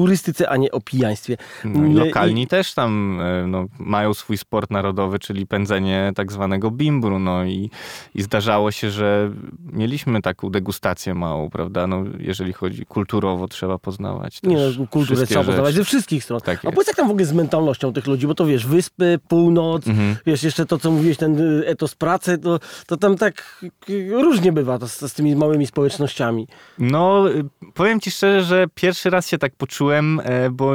turystyce, 0.00 0.48
a 0.48 0.56
nie 0.56 0.70
o 0.72 0.80
pijaństwie. 0.80 1.36
No 1.64 1.86
i 1.86 1.92
lokalni 1.94 2.46
też 2.46 2.74
tam 2.74 3.20
e, 3.20 3.46
no, 3.46 3.66
mają 3.78 4.14
swój 4.14 4.38
sport 4.38 4.70
narodowy, 4.70 5.18
czyli 5.18 5.46
pędzenie 5.46 6.12
tak 6.14 6.32
zwanego 6.32 6.70
bimbru. 6.70 7.18
No 7.18 7.44
i, 7.44 7.70
i 8.14 8.22
zdarzało 8.22 8.70
się, 8.70 8.90
że 8.90 9.30
mieliśmy 9.72 10.22
taką 10.22 10.50
degustację 10.50 11.14
małą, 11.14 11.50
prawda? 11.50 11.86
No, 11.86 12.04
jeżeli 12.18 12.52
chodzi 12.52 12.86
kulturowo, 12.86 13.48
trzeba 13.48 13.78
poznawać 13.78 14.42
Nie 14.42 14.56
no, 14.78 14.86
kulturę 14.86 15.26
trzeba 15.26 15.44
poznawać 15.44 15.74
rzeczy. 15.74 15.84
ze 15.84 15.84
wszystkich 15.84 16.24
stron. 16.24 16.40
Tak 16.40 16.64
a 16.64 16.70
powiedz 16.72 16.86
jak 16.88 16.96
tam 16.96 17.08
w 17.08 17.10
ogóle 17.10 17.24
z 17.26 17.32
mentalnością 17.32 17.92
tych 17.92 18.06
ludzi, 18.06 18.26
bo 18.26 18.34
to 18.34 18.46
wiesz, 18.46 18.66
wyspy, 18.66 19.18
północ, 19.28 19.86
Mhm. 19.88 20.16
wiesz, 20.26 20.42
jeszcze 20.42 20.66
to, 20.66 20.78
co 20.78 20.90
mówiłeś, 20.90 21.16
ten 21.16 21.40
y, 21.60 21.66
etos 21.66 21.94
pracy, 21.94 22.38
to, 22.38 22.58
to 22.86 22.96
tam 22.96 23.16
tak 23.16 23.64
y, 23.90 24.10
różnie 24.22 24.52
bywa 24.52 24.78
to 24.78 24.88
z, 24.88 25.00
z 25.00 25.12
tymi 25.14 25.36
małymi 25.36 25.66
społecznościami. 25.66 26.48
No, 26.78 27.30
y, 27.30 27.44
powiem 27.74 28.00
ci 28.00 28.10
szczerze, 28.10 28.44
że 28.44 28.66
pierwszy 28.74 29.10
raz 29.10 29.28
się 29.28 29.38
tak 29.38 29.52
poczułem, 29.56 29.85
e, 29.94 30.50
bo 30.50 30.72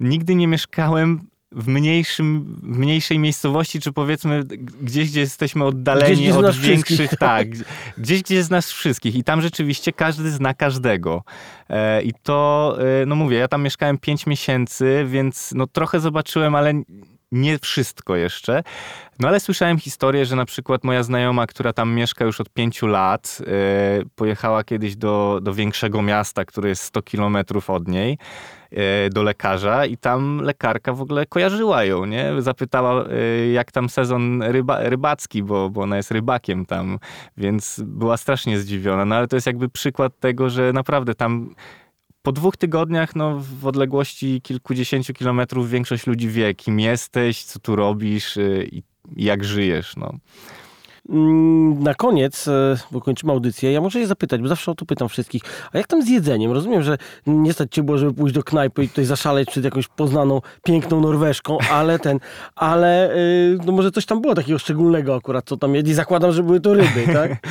nigdy 0.00 0.34
nie 0.34 0.48
mieszkałem 0.48 1.20
w, 1.52 1.68
mniejszym, 1.68 2.44
w 2.62 2.78
mniejszej 2.78 3.18
miejscowości, 3.18 3.80
czy 3.80 3.92
powiedzmy 3.92 4.44
gdzieś, 4.82 5.10
gdzie 5.10 5.20
jesteśmy 5.20 5.64
oddaleni 5.64 6.12
Gdzieś, 6.14 6.28
gdzie 6.28 6.38
od 6.38 6.56
większych, 6.56 6.96
wszystkich. 6.96 7.18
tak, 7.18 7.48
gdzieś, 7.98 8.22
gdzie 8.22 8.34
jest 8.34 8.50
nas 8.50 8.70
wszystkich 8.72 9.14
i 9.14 9.24
tam 9.24 9.40
rzeczywiście 9.42 9.92
każdy 9.92 10.30
zna 10.30 10.54
każdego. 10.54 11.22
E, 11.68 12.02
I 12.02 12.12
to, 12.22 12.76
e, 13.02 13.06
no 13.06 13.14
mówię, 13.16 13.36
ja 13.36 13.48
tam 13.48 13.62
mieszkałem 13.62 13.98
5 13.98 14.26
miesięcy, 14.26 15.04
więc 15.08 15.52
no 15.54 15.66
trochę 15.66 16.00
zobaczyłem, 16.00 16.54
ale 16.54 16.72
nie 17.32 17.58
wszystko 17.58 18.16
jeszcze. 18.16 18.62
No 19.18 19.28
ale 19.28 19.40
słyszałem 19.40 19.78
historię, 19.78 20.26
że 20.26 20.36
na 20.36 20.44
przykład 20.44 20.84
moja 20.84 21.02
znajoma, 21.02 21.46
która 21.46 21.72
tam 21.72 21.94
mieszka 21.94 22.24
już 22.24 22.40
od 22.40 22.50
pięciu 22.50 22.86
lat, 22.86 23.38
e, 23.40 23.44
pojechała 24.16 24.64
kiedyś 24.64 24.96
do, 24.96 25.40
do 25.42 25.54
większego 25.54 26.02
miasta, 26.02 26.44
które 26.44 26.68
jest 26.68 26.82
100 26.82 27.02
kilometrów 27.02 27.70
od 27.70 27.88
niej, 27.88 28.18
e, 28.70 29.10
do 29.10 29.22
lekarza 29.22 29.86
i 29.86 29.96
tam 29.96 30.40
lekarka 30.40 30.92
w 30.92 31.00
ogóle 31.00 31.26
kojarzyła 31.26 31.84
ją, 31.84 32.04
nie? 32.04 32.32
Zapytała, 32.38 33.04
e, 33.04 33.48
jak 33.48 33.72
tam 33.72 33.88
sezon 33.88 34.42
ryba, 34.42 34.80
rybacki, 34.80 35.42
bo, 35.42 35.70
bo 35.70 35.82
ona 35.82 35.96
jest 35.96 36.10
rybakiem 36.10 36.66
tam, 36.66 36.98
więc 37.36 37.80
była 37.86 38.16
strasznie 38.16 38.58
zdziwiona. 38.58 39.04
No 39.04 39.14
ale 39.14 39.28
to 39.28 39.36
jest 39.36 39.46
jakby 39.46 39.68
przykład 39.68 40.20
tego, 40.20 40.50
że 40.50 40.72
naprawdę 40.72 41.14
tam 41.14 41.54
po 42.28 42.32
dwóch 42.32 42.56
tygodniach, 42.56 43.16
no, 43.16 43.40
w 43.60 43.66
odległości 43.66 44.40
kilkudziesięciu 44.42 45.14
kilometrów, 45.14 45.70
większość 45.70 46.06
ludzi 46.06 46.28
wie, 46.28 46.54
kim 46.54 46.80
jesteś, 46.80 47.44
co 47.44 47.58
tu 47.58 47.76
robisz 47.76 48.36
y, 48.36 48.68
i 48.72 48.82
jak 49.16 49.44
żyjesz. 49.44 49.96
No. 49.96 50.14
Mm, 51.08 51.82
Na 51.82 51.94
koniec, 51.94 52.48
e, 52.48 52.76
bo 52.90 53.00
kończymy 53.00 53.32
audycję, 53.32 53.72
ja 53.72 53.80
muszę 53.80 54.00
je 54.00 54.06
zapytać, 54.06 54.40
bo 54.40 54.48
zawsze 54.48 54.70
o 54.70 54.74
to 54.74 54.86
pytam 54.86 55.08
wszystkich. 55.08 55.42
A 55.72 55.78
jak 55.78 55.86
tam 55.86 56.02
z 56.02 56.08
jedzeniem? 56.08 56.52
Rozumiem, 56.52 56.82
że 56.82 56.98
nie 57.26 57.52
stać 57.52 57.72
cię 57.72 57.82
było, 57.82 57.98
żeby 57.98 58.14
pójść 58.14 58.34
do 58.34 58.42
knajpy 58.42 58.84
i 58.84 58.88
tutaj 58.88 59.04
zaszaleć 59.04 59.48
przed 59.48 59.64
jakąś 59.64 59.88
poznaną, 59.88 60.40
piękną 60.64 61.00
Norweszką, 61.00 61.58
ale 61.70 61.98
ten, 61.98 62.20
ale 62.56 63.16
y, 63.16 63.58
no 63.66 63.72
może 63.72 63.90
coś 63.90 64.06
tam 64.06 64.20
było 64.20 64.34
takiego 64.34 64.58
szczególnego 64.58 65.14
akurat, 65.14 65.44
co 65.44 65.56
tam 65.56 65.74
jedli. 65.74 65.94
Zakładam, 65.94 66.32
że 66.32 66.42
były 66.42 66.60
to 66.60 66.74
ryby, 66.74 67.12
tak? 67.12 67.32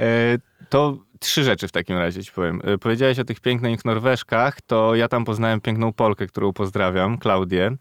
E, 0.00 0.38
to 0.68 0.98
trzy 1.22 1.44
rzeczy 1.44 1.68
w 1.68 1.72
takim 1.72 1.98
razie 1.98 2.24
ci 2.24 2.32
powiem. 2.32 2.60
E, 2.64 2.78
Powiedziałeś 2.78 3.18
o 3.18 3.24
tych 3.24 3.40
pięknych 3.40 3.84
Norweszkach, 3.84 4.60
to 4.66 4.94
ja 4.94 5.08
tam 5.08 5.24
poznałem 5.24 5.60
piękną 5.60 5.92
Polkę, 5.92 6.26
którą 6.26 6.52
pozdrawiam, 6.52 7.18
Klaudię. 7.18 7.76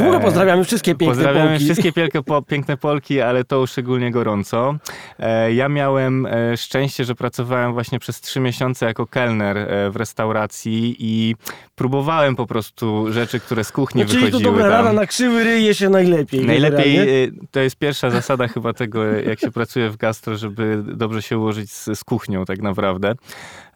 Ogóle 0.00 0.16
E, 0.18 0.20
pozdrawiamy 0.20 0.64
wszystkie 0.64 0.94
piękne 0.94 1.06
Pozdrawiamy 1.14 1.50
Polki. 1.50 1.64
wszystkie 1.64 1.92
piękne, 1.92 2.22
po, 2.22 2.42
piękne 2.52 2.76
Polki, 2.76 3.20
ale 3.20 3.44
to 3.44 3.66
szczególnie 3.66 4.10
gorąco. 4.10 4.74
E, 5.18 5.54
ja 5.54 5.68
miałem 5.68 6.26
e, 6.26 6.56
szczęście, 6.56 7.04
że 7.04 7.14
pracowałem 7.14 7.72
właśnie 7.72 7.98
przez 7.98 8.20
trzy 8.20 8.40
miesiące 8.40 8.86
jako 8.86 9.06
kelner 9.06 9.56
w 9.90 9.96
restauracji 9.96 10.96
i 10.98 11.34
próbowałem 11.74 12.36
po 12.36 12.46
prostu 12.46 13.12
rzeczy, 13.12 13.40
które 13.40 13.64
z 13.64 13.72
kuchni 13.72 14.02
No, 14.02 14.08
czyli 14.08 14.20
to 14.20 14.26
wychodziły 14.26 14.52
dobra 14.52 14.62
tam. 14.68 14.72
rada 14.72 14.92
na 14.92 15.06
krzywy 15.06 15.44
ryj 15.44 15.64
je 15.64 15.74
się 15.74 15.88
najlepiej. 15.88 16.44
Najlepiej, 16.46 16.92
generalnie. 16.96 17.12
y, 17.12 17.32
to 17.50 17.60
jest 17.60 17.76
pierwsza 17.76 18.10
zasada 18.10 18.48
chyba 18.48 18.72
tego, 18.72 19.04
jak 19.04 19.40
się 19.40 19.50
pracuje 19.50 19.90
w 19.90 19.96
gastro, 19.96 20.36
żeby 20.36 20.82
dobrze 20.94 21.22
się 21.22 21.38
ułożyć 21.38 21.72
z, 21.72 21.98
z 21.98 22.04
kuchnią 22.04 22.44
tak 22.44 22.56
naprawdę. 22.58 22.69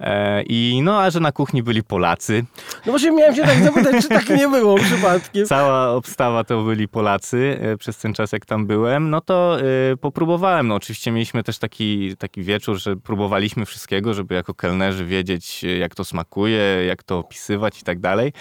E, 0.01 0.43
I 0.43 0.81
no, 0.83 1.03
a 1.03 1.11
że 1.11 1.21
na 1.21 1.33
kuchni 1.33 1.63
byli 1.63 1.83
Polacy. 1.83 2.45
No 2.87 2.93
właśnie 2.93 3.11
miałem 3.11 3.35
się 3.35 3.43
tak 3.43 3.65
zapytać, 3.65 4.03
czy 4.03 4.09
tak 4.09 4.29
nie 4.29 4.49
było 4.49 4.75
przypadkiem. 4.75 5.47
Cała 5.47 5.91
obstawa 5.91 6.45
to 6.45 6.63
byli 6.63 6.89
Polacy 6.89 7.59
e, 7.61 7.77
przez 7.77 7.99
ten 7.99 8.15
czas, 8.15 8.33
jak 8.33 8.47
tam 8.47 8.67
byłem. 8.67 9.11
No 9.11 9.21
to 9.21 9.59
e, 9.61 9.97
popróbowałem. 9.97 10.69
No 10.69 10.75
oczywiście 10.75 11.11
mieliśmy 11.11 11.43
też 11.43 11.59
taki, 11.59 12.17
taki 12.17 12.43
wieczór, 12.43 12.79
że 12.79 12.97
próbowaliśmy 12.97 13.67
wszystkiego, 13.67 14.15
żeby 14.15 14.35
jako 14.35 14.55
kelnerzy 14.55 15.05
wiedzieć, 15.05 15.63
jak 15.63 15.95
to 15.95 16.05
smakuje, 16.05 16.85
jak 16.87 17.03
to 17.03 17.19
opisywać 17.19 17.81
i 17.81 17.85
tak 17.85 18.01
dalej. 18.01 18.33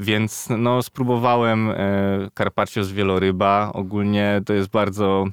Więc 0.00 0.48
no, 0.58 0.82
spróbowałem 0.82 1.70
e, 1.70 1.74
carpaccio 2.38 2.84
z 2.84 2.92
wieloryba. 2.92 3.70
Ogólnie 3.74 4.40
to 4.46 4.52
jest 4.52 4.70
bardzo 4.70 5.26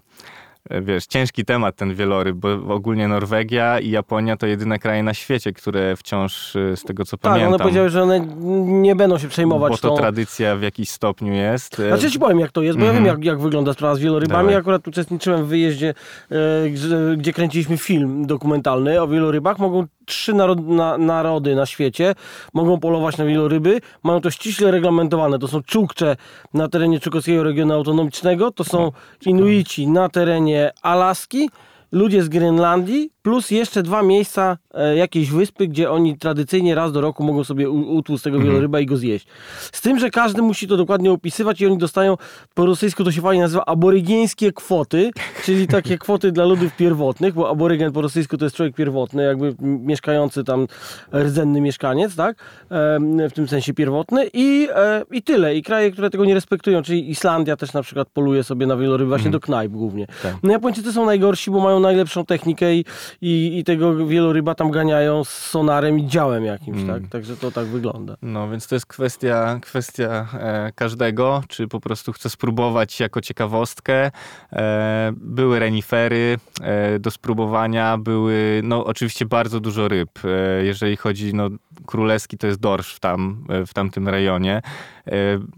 wiesz, 0.82 1.06
ciężki 1.06 1.46
temat 1.46 1.76
ten 1.76 1.96
wieloryb, 1.96 2.36
bo 2.36 2.50
ogólnie 2.76 3.08
Norwegia 3.08 3.80
i 3.80 3.90
Japonia 3.90 4.38
to 4.38 4.48
jedyne 4.48 4.80
kraje 4.80 5.04
na 5.04 5.14
świecie, 5.14 5.54
które 5.54 5.96
wciąż, 5.96 6.56
e, 6.56 6.78
z 6.78 6.84
tego 6.84 7.06
co 7.06 7.18
Tak, 7.18 7.32
pamiętam, 7.32 7.54
one 7.54 7.60
powiedziały, 7.64 7.90
że 7.90 8.04
one 8.04 8.20
nie 8.66 8.96
będą 8.96 9.18
się 9.18 9.28
przejmować 9.28 9.72
bo 9.72 9.78
to 9.78 9.90
tą... 9.90 9.96
tradycja 9.98 10.56
w 10.56 10.62
jakiś 10.62 10.90
stopniu 10.90 11.34
jest. 11.34 11.80
E, 11.80 11.88
Znaczy 11.88 12.06
ja 12.06 12.12
ci 12.12 12.20
powiem 12.20 12.40
jak 12.40 12.52
to 12.52 12.62
jest, 12.62 12.80
bo 12.80 12.86
ja 12.86 12.92
Mhm. 12.92 13.06
wiem 13.06 13.14
jak, 13.16 13.26
jak 13.26 13.40
wygląda 13.40 13.74
sprawa 13.74 13.96
z 13.96 14.00
wielorybami. 14.00 14.44
Dawaj. 14.48 14.56
Akurat 14.56 14.88
uczestniczyłem 14.88 15.46
w 15.46 15.48
wyjeździe, 15.48 15.94
e, 16.32 16.70
gdzie, 16.70 16.88
gdzie 17.18 17.34
kręciliśmy 17.34 17.78
film 17.78 18.28
dokumentalny 18.28 19.02
o 19.02 19.08
wielorybach. 19.08 19.60
Mogą 19.60 19.86
trzy 20.06 20.34
narod, 20.34 20.68
na, 20.68 20.98
narody 20.98 21.56
na 21.56 21.66
świecie 21.66 22.16
mogą 22.54 22.80
polować 22.80 23.18
na 23.18 23.26
wieloryby. 23.26 23.82
Mają 24.04 24.22
to 24.22 24.32
ściśle 24.32 24.72
reglamentowane. 24.72 25.40
To 25.40 25.48
są 25.48 25.64
Czukcze 25.64 26.16
na 26.54 26.68
terenie 26.70 27.00
Czukowskiego 27.00 27.44
Regionu 27.44 27.74
Autonomicznego, 27.74 28.52
to 28.52 28.64
są 28.64 28.92
Inuici 29.26 29.88
na 29.88 30.10
terenie 30.10 30.72
Alaski, 30.82 31.50
ludzie 31.92 32.24
z 32.24 32.30
Grenlandii, 32.30 33.12
plus 33.22 33.52
jeszcze 33.52 33.84
dwa 33.84 34.04
miejsca, 34.04 34.58
e, 34.74 34.96
jakiejś 34.96 35.30
wyspy, 35.32 35.68
gdzie 35.68 35.92
oni 35.92 36.18
tradycyjnie 36.18 36.76
raz 36.76 36.92
do 36.92 37.02
roku 37.02 37.24
mogą 37.24 37.44
sobie 37.44 37.70
utłuc 37.70 38.22
tego 38.22 38.40
wieloryba 38.40 38.80
i 38.80 38.86
go 38.86 38.98
zjeść. 38.98 39.28
Z 39.72 39.82
tym, 39.82 40.00
że 40.00 40.10
każdy 40.10 40.42
musi 40.42 40.68
to 40.68 40.78
dokładnie 40.78 41.12
opisywać 41.12 41.62
i 41.62 41.66
oni 41.66 41.78
dostają, 41.78 42.18
po 42.54 42.66
rosyjsku 42.66 43.04
to 43.04 43.12
się 43.12 43.22
fajnie 43.22 43.42
nazywa 43.42 43.66
aborygeńskie 43.66 44.52
kwoty, 44.52 45.12
czyli 45.46 45.68
takie 45.68 45.98
kwoty 46.04 46.32
dla 46.32 46.46
ludów 46.46 46.76
pierwotnych, 46.76 47.34
bo 47.34 47.50
aborygen 47.50 47.92
po 47.92 48.02
rosyjsku 48.02 48.38
to 48.38 48.46
jest 48.46 48.56
człowiek 48.56 48.76
pierwotny, 48.76 49.24
jakby 49.24 49.56
mieszkający 49.62 50.44
tam 50.44 50.68
rdzenny 51.14 51.62
mieszkaniec, 51.62 52.16
tak? 52.16 52.38
Em, 52.70 53.30
W 53.30 53.34
tym 53.34 53.48
sensie 53.48 53.74
pierwotny 53.74 54.30
i, 54.34 54.68
e, 54.76 55.04
i 55.12 55.22
tyle. 55.22 55.56
I 55.56 55.64
kraje, 55.64 55.92
które 55.92 56.10
tego 56.10 56.26
nie 56.26 56.34
respektują, 56.34 56.82
czyli 56.82 57.10
Islandia 57.10 57.56
też 57.56 57.74
na 57.74 57.82
przykład 57.84 58.08
poluje 58.10 58.44
sobie 58.44 58.68
na 58.68 58.76
wieloryby 58.78 59.10
właśnie 59.10 59.32
do 59.32 59.40
knajp 59.40 59.72
głównie. 59.72 60.08
Tak. 60.24 60.36
No 60.44 60.52
Japończycy 60.52 60.94
są 60.94 61.06
najgorsi, 61.06 61.52
bo 61.52 61.60
mają 61.60 61.80
najlepszą 61.80 62.26
technikę 62.26 62.76
i, 62.76 62.86
i, 63.22 63.60
i 63.60 63.64
tego 63.64 64.06
wieloryba 64.06 64.56
tam 64.56 64.72
ganiają 64.72 65.24
z 65.24 65.30
sonarem 65.30 66.00
i 66.00 66.08
działem 66.08 66.46
jakimś, 66.46 66.82
Mm. 66.82 67.02
tak? 67.02 67.10
Także 67.12 67.38
to 67.38 67.52
tak 67.52 67.66
wygląda. 67.66 68.16
No, 68.22 68.50
więc 68.50 68.68
to 68.68 68.76
jest 68.76 68.86
kwestia, 68.86 69.60
kwestia 69.62 70.28
e, 70.34 70.72
każdego, 70.76 71.44
czy 71.48 71.68
po 71.68 71.80
prostu 71.80 72.14
chce 72.14 72.30
spróbować 72.30 73.00
jako 73.00 73.22
ciekawostkę. 73.22 74.12
E, 74.54 75.12
były 75.16 75.60
renifery 75.60 76.38
e, 76.62 77.00
do 77.00 77.12
spróbowania, 77.12 77.98
były, 77.98 78.62
no 78.64 78.86
oczywiście 78.86 79.26
bardzo 79.26 79.60
dużo 79.60 79.88
ryb. 79.88 80.10
E, 80.26 80.64
jeżeli 80.64 80.98
chodzi, 80.98 81.34
no 81.34 81.50
królewski 81.86 82.38
to 82.38 82.48
jest 82.48 82.60
dorsz 82.60 82.94
w, 82.96 83.00
tam, 83.00 83.46
e, 83.50 83.66
w 83.66 83.74
tamtym 83.74 84.10
rejonie. 84.10 84.62
E, 85.08 85.12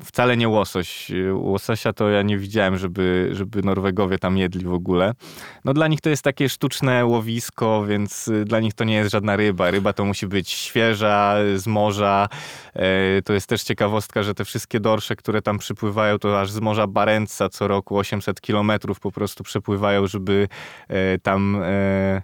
wcale 0.03 0.37
nie 0.37 0.49
łosoś. 0.49 1.11
E, 1.11 1.33
Łososia 1.33 1.93
to 1.93 2.09
ja 2.09 2.21
nie 2.21 2.37
widziałem, 2.37 2.77
żeby, 2.77 3.29
żeby 3.31 3.61
Norwegowie 3.61 4.19
tam 4.19 4.37
jedli 4.37 4.65
w 4.65 4.73
ogóle. 4.73 5.13
No 5.65 5.73
dla 5.73 5.87
nich 5.87 6.01
to 6.01 6.09
jest 6.09 6.23
takie 6.23 6.49
sztuczne 6.49 7.05
łowisko, 7.05 7.85
więc 7.85 8.27
y, 8.27 8.45
dla 8.45 8.59
nich 8.59 8.73
to 8.73 8.83
nie 8.83 8.95
jest 8.95 9.11
żadna 9.11 9.35
ryba. 9.35 9.71
Ryba 9.71 9.93
to 9.93 10.05
musi 10.05 10.27
być 10.27 10.49
świeża, 10.49 11.35
z 11.55 11.67
morza. 11.67 12.27
E, 12.73 13.21
To 13.21 13.33
jest 13.33 13.47
też 13.47 13.63
ciekawostka, 13.63 14.23
że 14.23 14.33
te 14.33 14.45
wszystkie 14.45 14.79
dorsze, 14.79 15.15
które 15.15 15.41
tam 15.41 15.57
przypływają, 15.57 16.19
to 16.19 16.41
aż 16.41 16.51
z 16.51 16.59
morza 16.59 16.87
Barentsa 16.87 17.49
co 17.49 17.67
roku 17.67 17.97
800 17.97 18.41
kilometrów 18.41 18.99
po 18.99 19.11
prostu 19.11 19.43
przepływają, 19.43 20.07
żeby 20.07 20.47
e, 20.87 21.19
tam 21.19 21.57
e, 21.63 22.21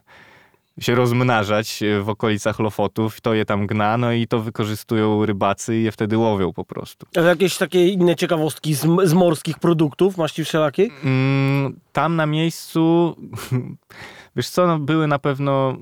się 0.80 0.96
rozmnażać 0.96 1.84
e, 1.84 2.02
w 2.02 2.10
okolicach 2.10 2.60
Lofotów. 2.60 3.22
To 3.22 3.34
je 3.34 3.46
tam 3.46 3.68
gna, 3.68 3.98
no 3.98 4.12
i 4.12 4.28
to 4.28 4.40
wykorzystują 4.40 5.26
rybacy 5.26 5.78
i 5.78 5.84
je 5.84 5.92
wtedy 5.92 6.18
łowią 6.18 6.54
po 6.54 6.66
prostu. 6.66 7.06
A 7.18 7.20
jakieś 7.20 7.58
takie 7.58 7.88
inne 7.88 8.16
ciekawostki 8.16 8.74
z, 8.74 8.86
z 9.04 9.14
morskich 9.14 9.60
produktów 9.60 10.18
masz 10.18 10.32
ci 10.32 10.44
wszelakie? 10.44 10.88
Mm, 11.04 11.80
tam 11.92 12.16
na 12.16 12.26
miejscu, 12.26 13.16
wiesz 14.36 14.50
co, 14.50 14.68
no, 14.68 14.80
były 14.80 15.08
na 15.08 15.20
pewno 15.20 15.78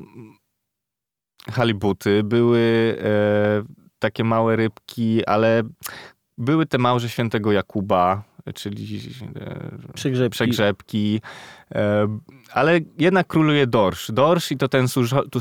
halibuty, 1.52 2.24
były 2.24 2.98
e, 3.02 3.64
takie 4.00 4.24
małe 4.24 4.56
rybki, 4.56 5.26
ale 5.26 5.64
były 6.38 6.66
te 6.66 6.78
małże 6.78 7.10
świętego 7.10 7.52
Jakuba, 7.52 8.24
czyli 8.56 9.00
e, 9.36 10.30
przegrzebki, 10.30 11.22
e, 11.24 11.57
ale 12.54 12.80
jednak 13.00 13.28
króluje 13.28 13.68
dorsz. 13.68 14.12
Dorsz 14.12 14.52
i 14.52 14.58
to 14.58 14.68
ten 14.68 14.86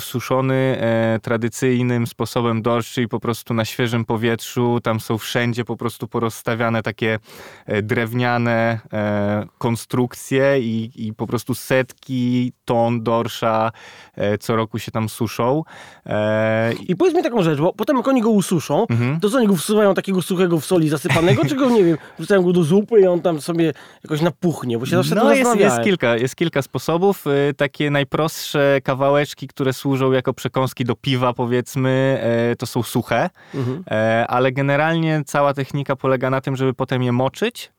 suszony 0.00 0.54
e, 0.80 1.18
tradycyjnym 1.22 2.06
sposobem 2.06 2.62
dorsz, 2.62 2.92
czyli 2.92 3.08
po 3.08 3.20
prostu 3.20 3.54
na 3.54 3.64
świeżym 3.64 4.04
powietrzu, 4.04 4.80
tam 4.82 5.00
są 5.00 5.18
wszędzie 5.18 5.64
po 5.64 5.76
prostu 5.76 6.08
porozstawiane 6.08 6.82
takie 6.82 7.18
e, 7.66 7.82
drewniane 7.82 8.80
e, 8.92 9.46
konstrukcje 9.58 10.60
i, 10.60 10.90
i 11.06 11.14
po 11.14 11.26
prostu 11.26 11.54
setki 11.54 12.52
ton 12.64 13.02
dorsza 13.02 13.72
e, 14.14 14.38
co 14.38 14.56
roku 14.56 14.78
się 14.78 14.90
tam 14.90 15.08
suszą. 15.08 15.62
E, 16.06 16.72
i- 16.72 16.96
powiedz 16.96 17.14
mi 17.14 17.22
taką 17.22 17.42
rzecz, 17.42 17.58
bo 17.60 17.72
potem 17.72 17.96
jak 17.96 18.08
oni 18.08 18.22
go 18.22 18.30
ususzą, 18.30 18.86
Mhm. 18.90 19.20
to 19.20 19.30
co 19.30 19.36
oni 19.38 19.46
go 19.46 19.56
wsuwają 19.56 19.94
takiego 19.94 20.22
suchego 20.22 20.60
w 20.60 20.64
soli 20.64 20.88
zasypanego, 20.88 21.44
czy 21.44 21.56
go, 21.56 21.70
nie 21.70 21.84
wiem, 21.84 21.96
wrzucają 22.18 22.42
go 22.42 22.52
do 22.52 22.62
zupy 22.62 23.00
i 23.00 23.06
on 23.06 23.20
tam 23.20 23.40
sobie 23.40 23.72
jakoś 24.04 24.20
napuchnie, 24.20 24.78
bo 24.78 24.86
się 24.86 24.96
zawsze 24.96 25.14
no 25.14 25.20
to 25.20 25.34
jest, 25.34 25.56
jest, 25.56 25.80
kilka, 25.84 26.15
jest 26.18 26.36
kilka 26.36 26.62
sposobów. 26.62 27.26
Y, 27.26 27.54
Takie 27.54 27.90
najprostsze 27.90 28.80
kawałeczki, 28.84 29.48
które 29.48 29.72
służą 29.72 30.12
jako 30.12 30.34
przekąski 30.34 30.84
do 30.84 30.94
piwa, 30.96 31.32
powiedzmy, 31.32 32.18
e, 32.52 32.56
to 32.56 32.66
są 32.66 32.82
suche, 32.82 33.30
Mhm. 33.54 33.84
E, 33.90 34.26
ale 34.28 34.52
generalnie 34.52 35.22
cała 35.26 35.54
technika 35.54 35.96
polega 35.96 36.30
na 36.30 36.40
tym, 36.40 36.56
żeby 36.56 36.74
potem 36.74 37.02
je 37.02 37.12
moczyć 37.12 37.72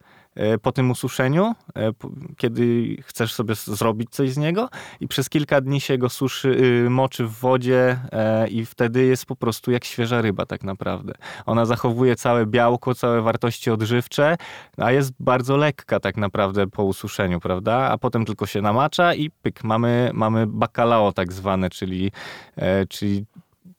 po 0.61 0.71
tym 0.71 0.91
ususzeniu, 0.91 1.55
e, 1.75 1.91
kiedy 2.37 2.95
chcesz 3.01 3.33
sobie 3.33 3.55
zrobić 3.55 4.09
coś 4.09 4.31
z 4.31 4.37
niego 4.37 4.69
i 4.99 5.07
przez 5.07 5.29
kilka 5.29 5.61
dni 5.61 5.81
się 5.81 5.97
go 5.97 6.09
suszy, 6.09 6.49
y, 6.85 6.89
moczy 6.89 7.25
w 7.25 7.31
wodzie 7.31 7.99
e, 8.11 8.47
i 8.47 8.65
wtedy 8.65 9.05
jest 9.05 9.25
po 9.25 9.35
prostu 9.35 9.71
jak 9.71 9.85
świeża 9.85 10.21
ryba 10.21 10.45
tak 10.45 10.63
naprawdę. 10.63 11.13
Ona 11.45 11.65
zachowuje 11.65 12.15
całe 12.15 12.45
białko, 12.45 12.95
całe 12.95 13.21
wartości 13.21 13.71
odżywcze, 13.71 14.37
a 14.77 14.91
jest 14.91 15.11
bardzo 15.19 15.57
lekka 15.57 15.99
tak 15.99 16.17
naprawdę 16.17 16.67
po 16.67 16.83
ususzeniu, 16.83 17.39
prawda? 17.39 17.75
A 17.75 17.97
potem 17.97 18.25
tylko 18.25 18.45
się 18.45 18.61
namacza 18.61 19.13
i 19.13 19.29
pyk, 19.29 19.63
mamy, 19.63 20.11
mamy 20.13 20.47
bacalao 20.47 21.11
tak 21.11 21.33
zwane, 21.33 21.69
czyli, 21.69 22.11
e, 22.55 22.85
czyli 22.85 23.25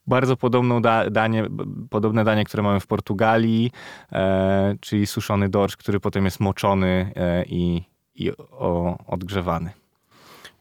bardzo 0.09 0.37
podobną 0.37 0.83
da, 0.83 1.11
danie, 1.11 1.45
podobne 1.91 2.25
danie, 2.25 2.45
które 2.45 2.63
mamy 2.63 2.81
w 2.81 2.87
Portugalii, 2.87 3.73
e, 4.13 4.77
czyli 4.81 5.07
suszony 5.07 5.49
dorsz, 5.49 5.77
który 5.77 6.01
potem 6.01 6.25
jest 6.25 6.41
moczony 6.41 7.13
e, 7.17 7.45
i, 7.45 7.83
i 8.15 8.33
o, 8.37 8.99
odgrzewany. 9.07 9.71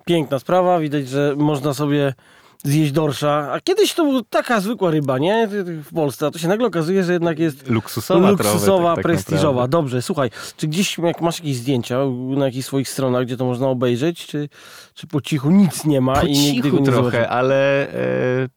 Piękna 0.05 0.39
sprawa, 0.39 0.79
widać, 0.79 1.10
że 1.10 1.33
można 1.38 1.73
sobie 1.73 2.13
zjeść 2.63 2.91
dorsza. 2.91 3.51
A 3.51 3.60
kiedyś 3.60 3.93
to 3.93 4.05
była 4.05 4.21
taka 4.29 4.60
zwykła 4.60 4.91
ryba, 4.91 5.17
nie? 5.17 5.47
W 5.67 5.93
Polsce, 5.95 6.25
a 6.25 6.31
to 6.31 6.39
się 6.39 6.47
nagle 6.47 6.67
okazuje, 6.67 7.03
że 7.03 7.13
jednak 7.13 7.39
jest 7.39 7.69
Luksusowa, 7.69 8.29
luksusowa, 8.29 8.60
trochę, 8.60 8.83
tak, 8.83 8.95
tak 8.95 9.03
prestiżowa. 9.03 9.67
Dobrze, 9.67 10.01
słuchaj, 10.01 10.29
czy 10.57 10.67
gdzieś 10.67 10.97
jak 10.97 11.21
masz 11.21 11.39
jakieś 11.39 11.55
zdjęcia 11.55 11.99
na 12.38 12.45
jakichś 12.45 12.65
swoich 12.65 12.89
stronach, 12.89 13.25
gdzie 13.25 13.38
to 13.38 13.45
można 13.45 13.67
obejrzeć, 13.67 14.27
czy, 14.27 14.49
czy 14.93 15.07
po 15.07 15.21
cichu 15.21 15.51
nic 15.51 15.86
nie 15.86 16.01
ma 16.01 16.15
Po 16.21 16.27
i 16.27 16.31
nigdy 16.31 16.69
cichu 16.69 16.79
nie 16.79 16.86
trochę, 16.86 17.12
zobaczy? 17.12 17.29
ale 17.29 17.89
e, 17.93 18.47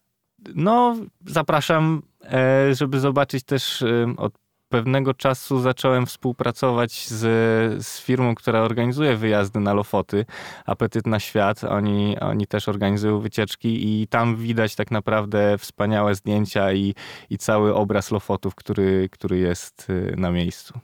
no 0.55 0.97
zapraszam, 1.27 2.03
e, 2.25 2.75
żeby 2.75 3.01
zobaczyć 3.01 3.45
też 3.45 3.83
e, 3.83 4.15
od 4.17 4.33
pewnego 4.71 5.15
czasu 5.15 5.61
zacząłem 5.61 6.07
współpracować 6.07 7.09
z, 7.09 7.87
z 7.87 8.01
firmą, 8.01 8.35
która 8.35 8.61
organizuje 8.61 9.17
wyjazdy 9.17 9.61
na 9.61 9.75
Lofoty, 9.75 10.27
Apetyt 10.67 11.07
na 11.07 11.21
Świat. 11.21 11.65
Oni, 11.65 12.19
oni 12.19 12.47
też 12.47 12.69
organizują 12.69 13.21
wycieczki 13.21 14.03
i 14.03 14.09
tam 14.09 14.37
widać 14.37 14.75
tak 14.75 14.91
naprawdę 14.91 15.59
wspaniałe 15.59 16.15
zdjęcia 16.15 16.73
i, 16.73 16.95
i 17.31 17.39
cały 17.39 17.75
obraz 17.75 18.11
Lofotów, 18.11 18.55
który, 18.55 19.09
który 19.13 19.39
jest 19.39 19.87
e, 20.13 20.17
na 20.17 20.31
miejscu. 20.31 20.81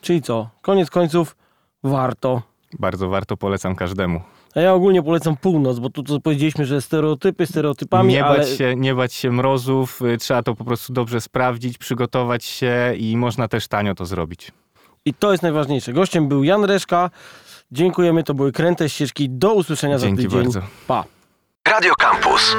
Czyli 0.00 0.22
co? 0.22 0.48
Koniec 0.62 0.90
końców 0.90 1.36
warto. 1.84 2.42
Bardzo 2.78 3.08
warto, 3.08 3.36
polecam 3.36 3.76
każdemu. 3.76 4.20
A 4.54 4.60
ja 4.60 4.74
ogólnie 4.74 5.02
polecam 5.02 5.36
północ, 5.36 5.78
bo 5.78 5.90
tu 5.90 6.02
to 6.02 6.20
powiedzieliśmy, 6.20 6.66
że 6.66 6.80
stereotypy 6.82 7.46
stereotypami, 7.46 8.12
nie, 8.12 8.20
bać 8.22 8.38
ale 8.38 8.46
się, 8.46 8.74
nie 8.76 8.94
bać 8.94 9.12
się 9.14 9.30
mrozów, 9.30 10.02
y, 10.02 10.18
trzeba 10.18 10.42
to 10.42 10.54
po 10.54 10.64
prostu 10.64 10.92
dobrze 10.92 11.20
sprawdzić, 11.20 11.78
przygotować 11.78 12.44
się 12.44 12.94
i 12.98 13.16
można 13.16 13.48
też 13.48 13.68
tanio 13.68 13.94
to 13.94 14.06
zrobić. 14.06 14.52
i 15.04 15.14
to 15.14 15.30
jest 15.32 15.42
najważniejsze. 15.42 15.92
Gościem 15.92 16.28
był 16.28 16.44
Jan 16.44 16.64
Reszka. 16.64 17.10
Dziękujemy, 17.72 18.22
to 18.24 18.34
były 18.34 18.52
Kręte 18.52 18.88
Ścieżki. 18.88 19.30
Do 19.30 19.54
usłyszenia 19.54 19.98
Dzięki 19.98 20.22
za 20.22 20.28
tydzień. 20.28 20.42
bardzo. 20.42 20.62
Pa. 20.86 21.04
Radio 21.68 21.92
Campus. 21.98 22.56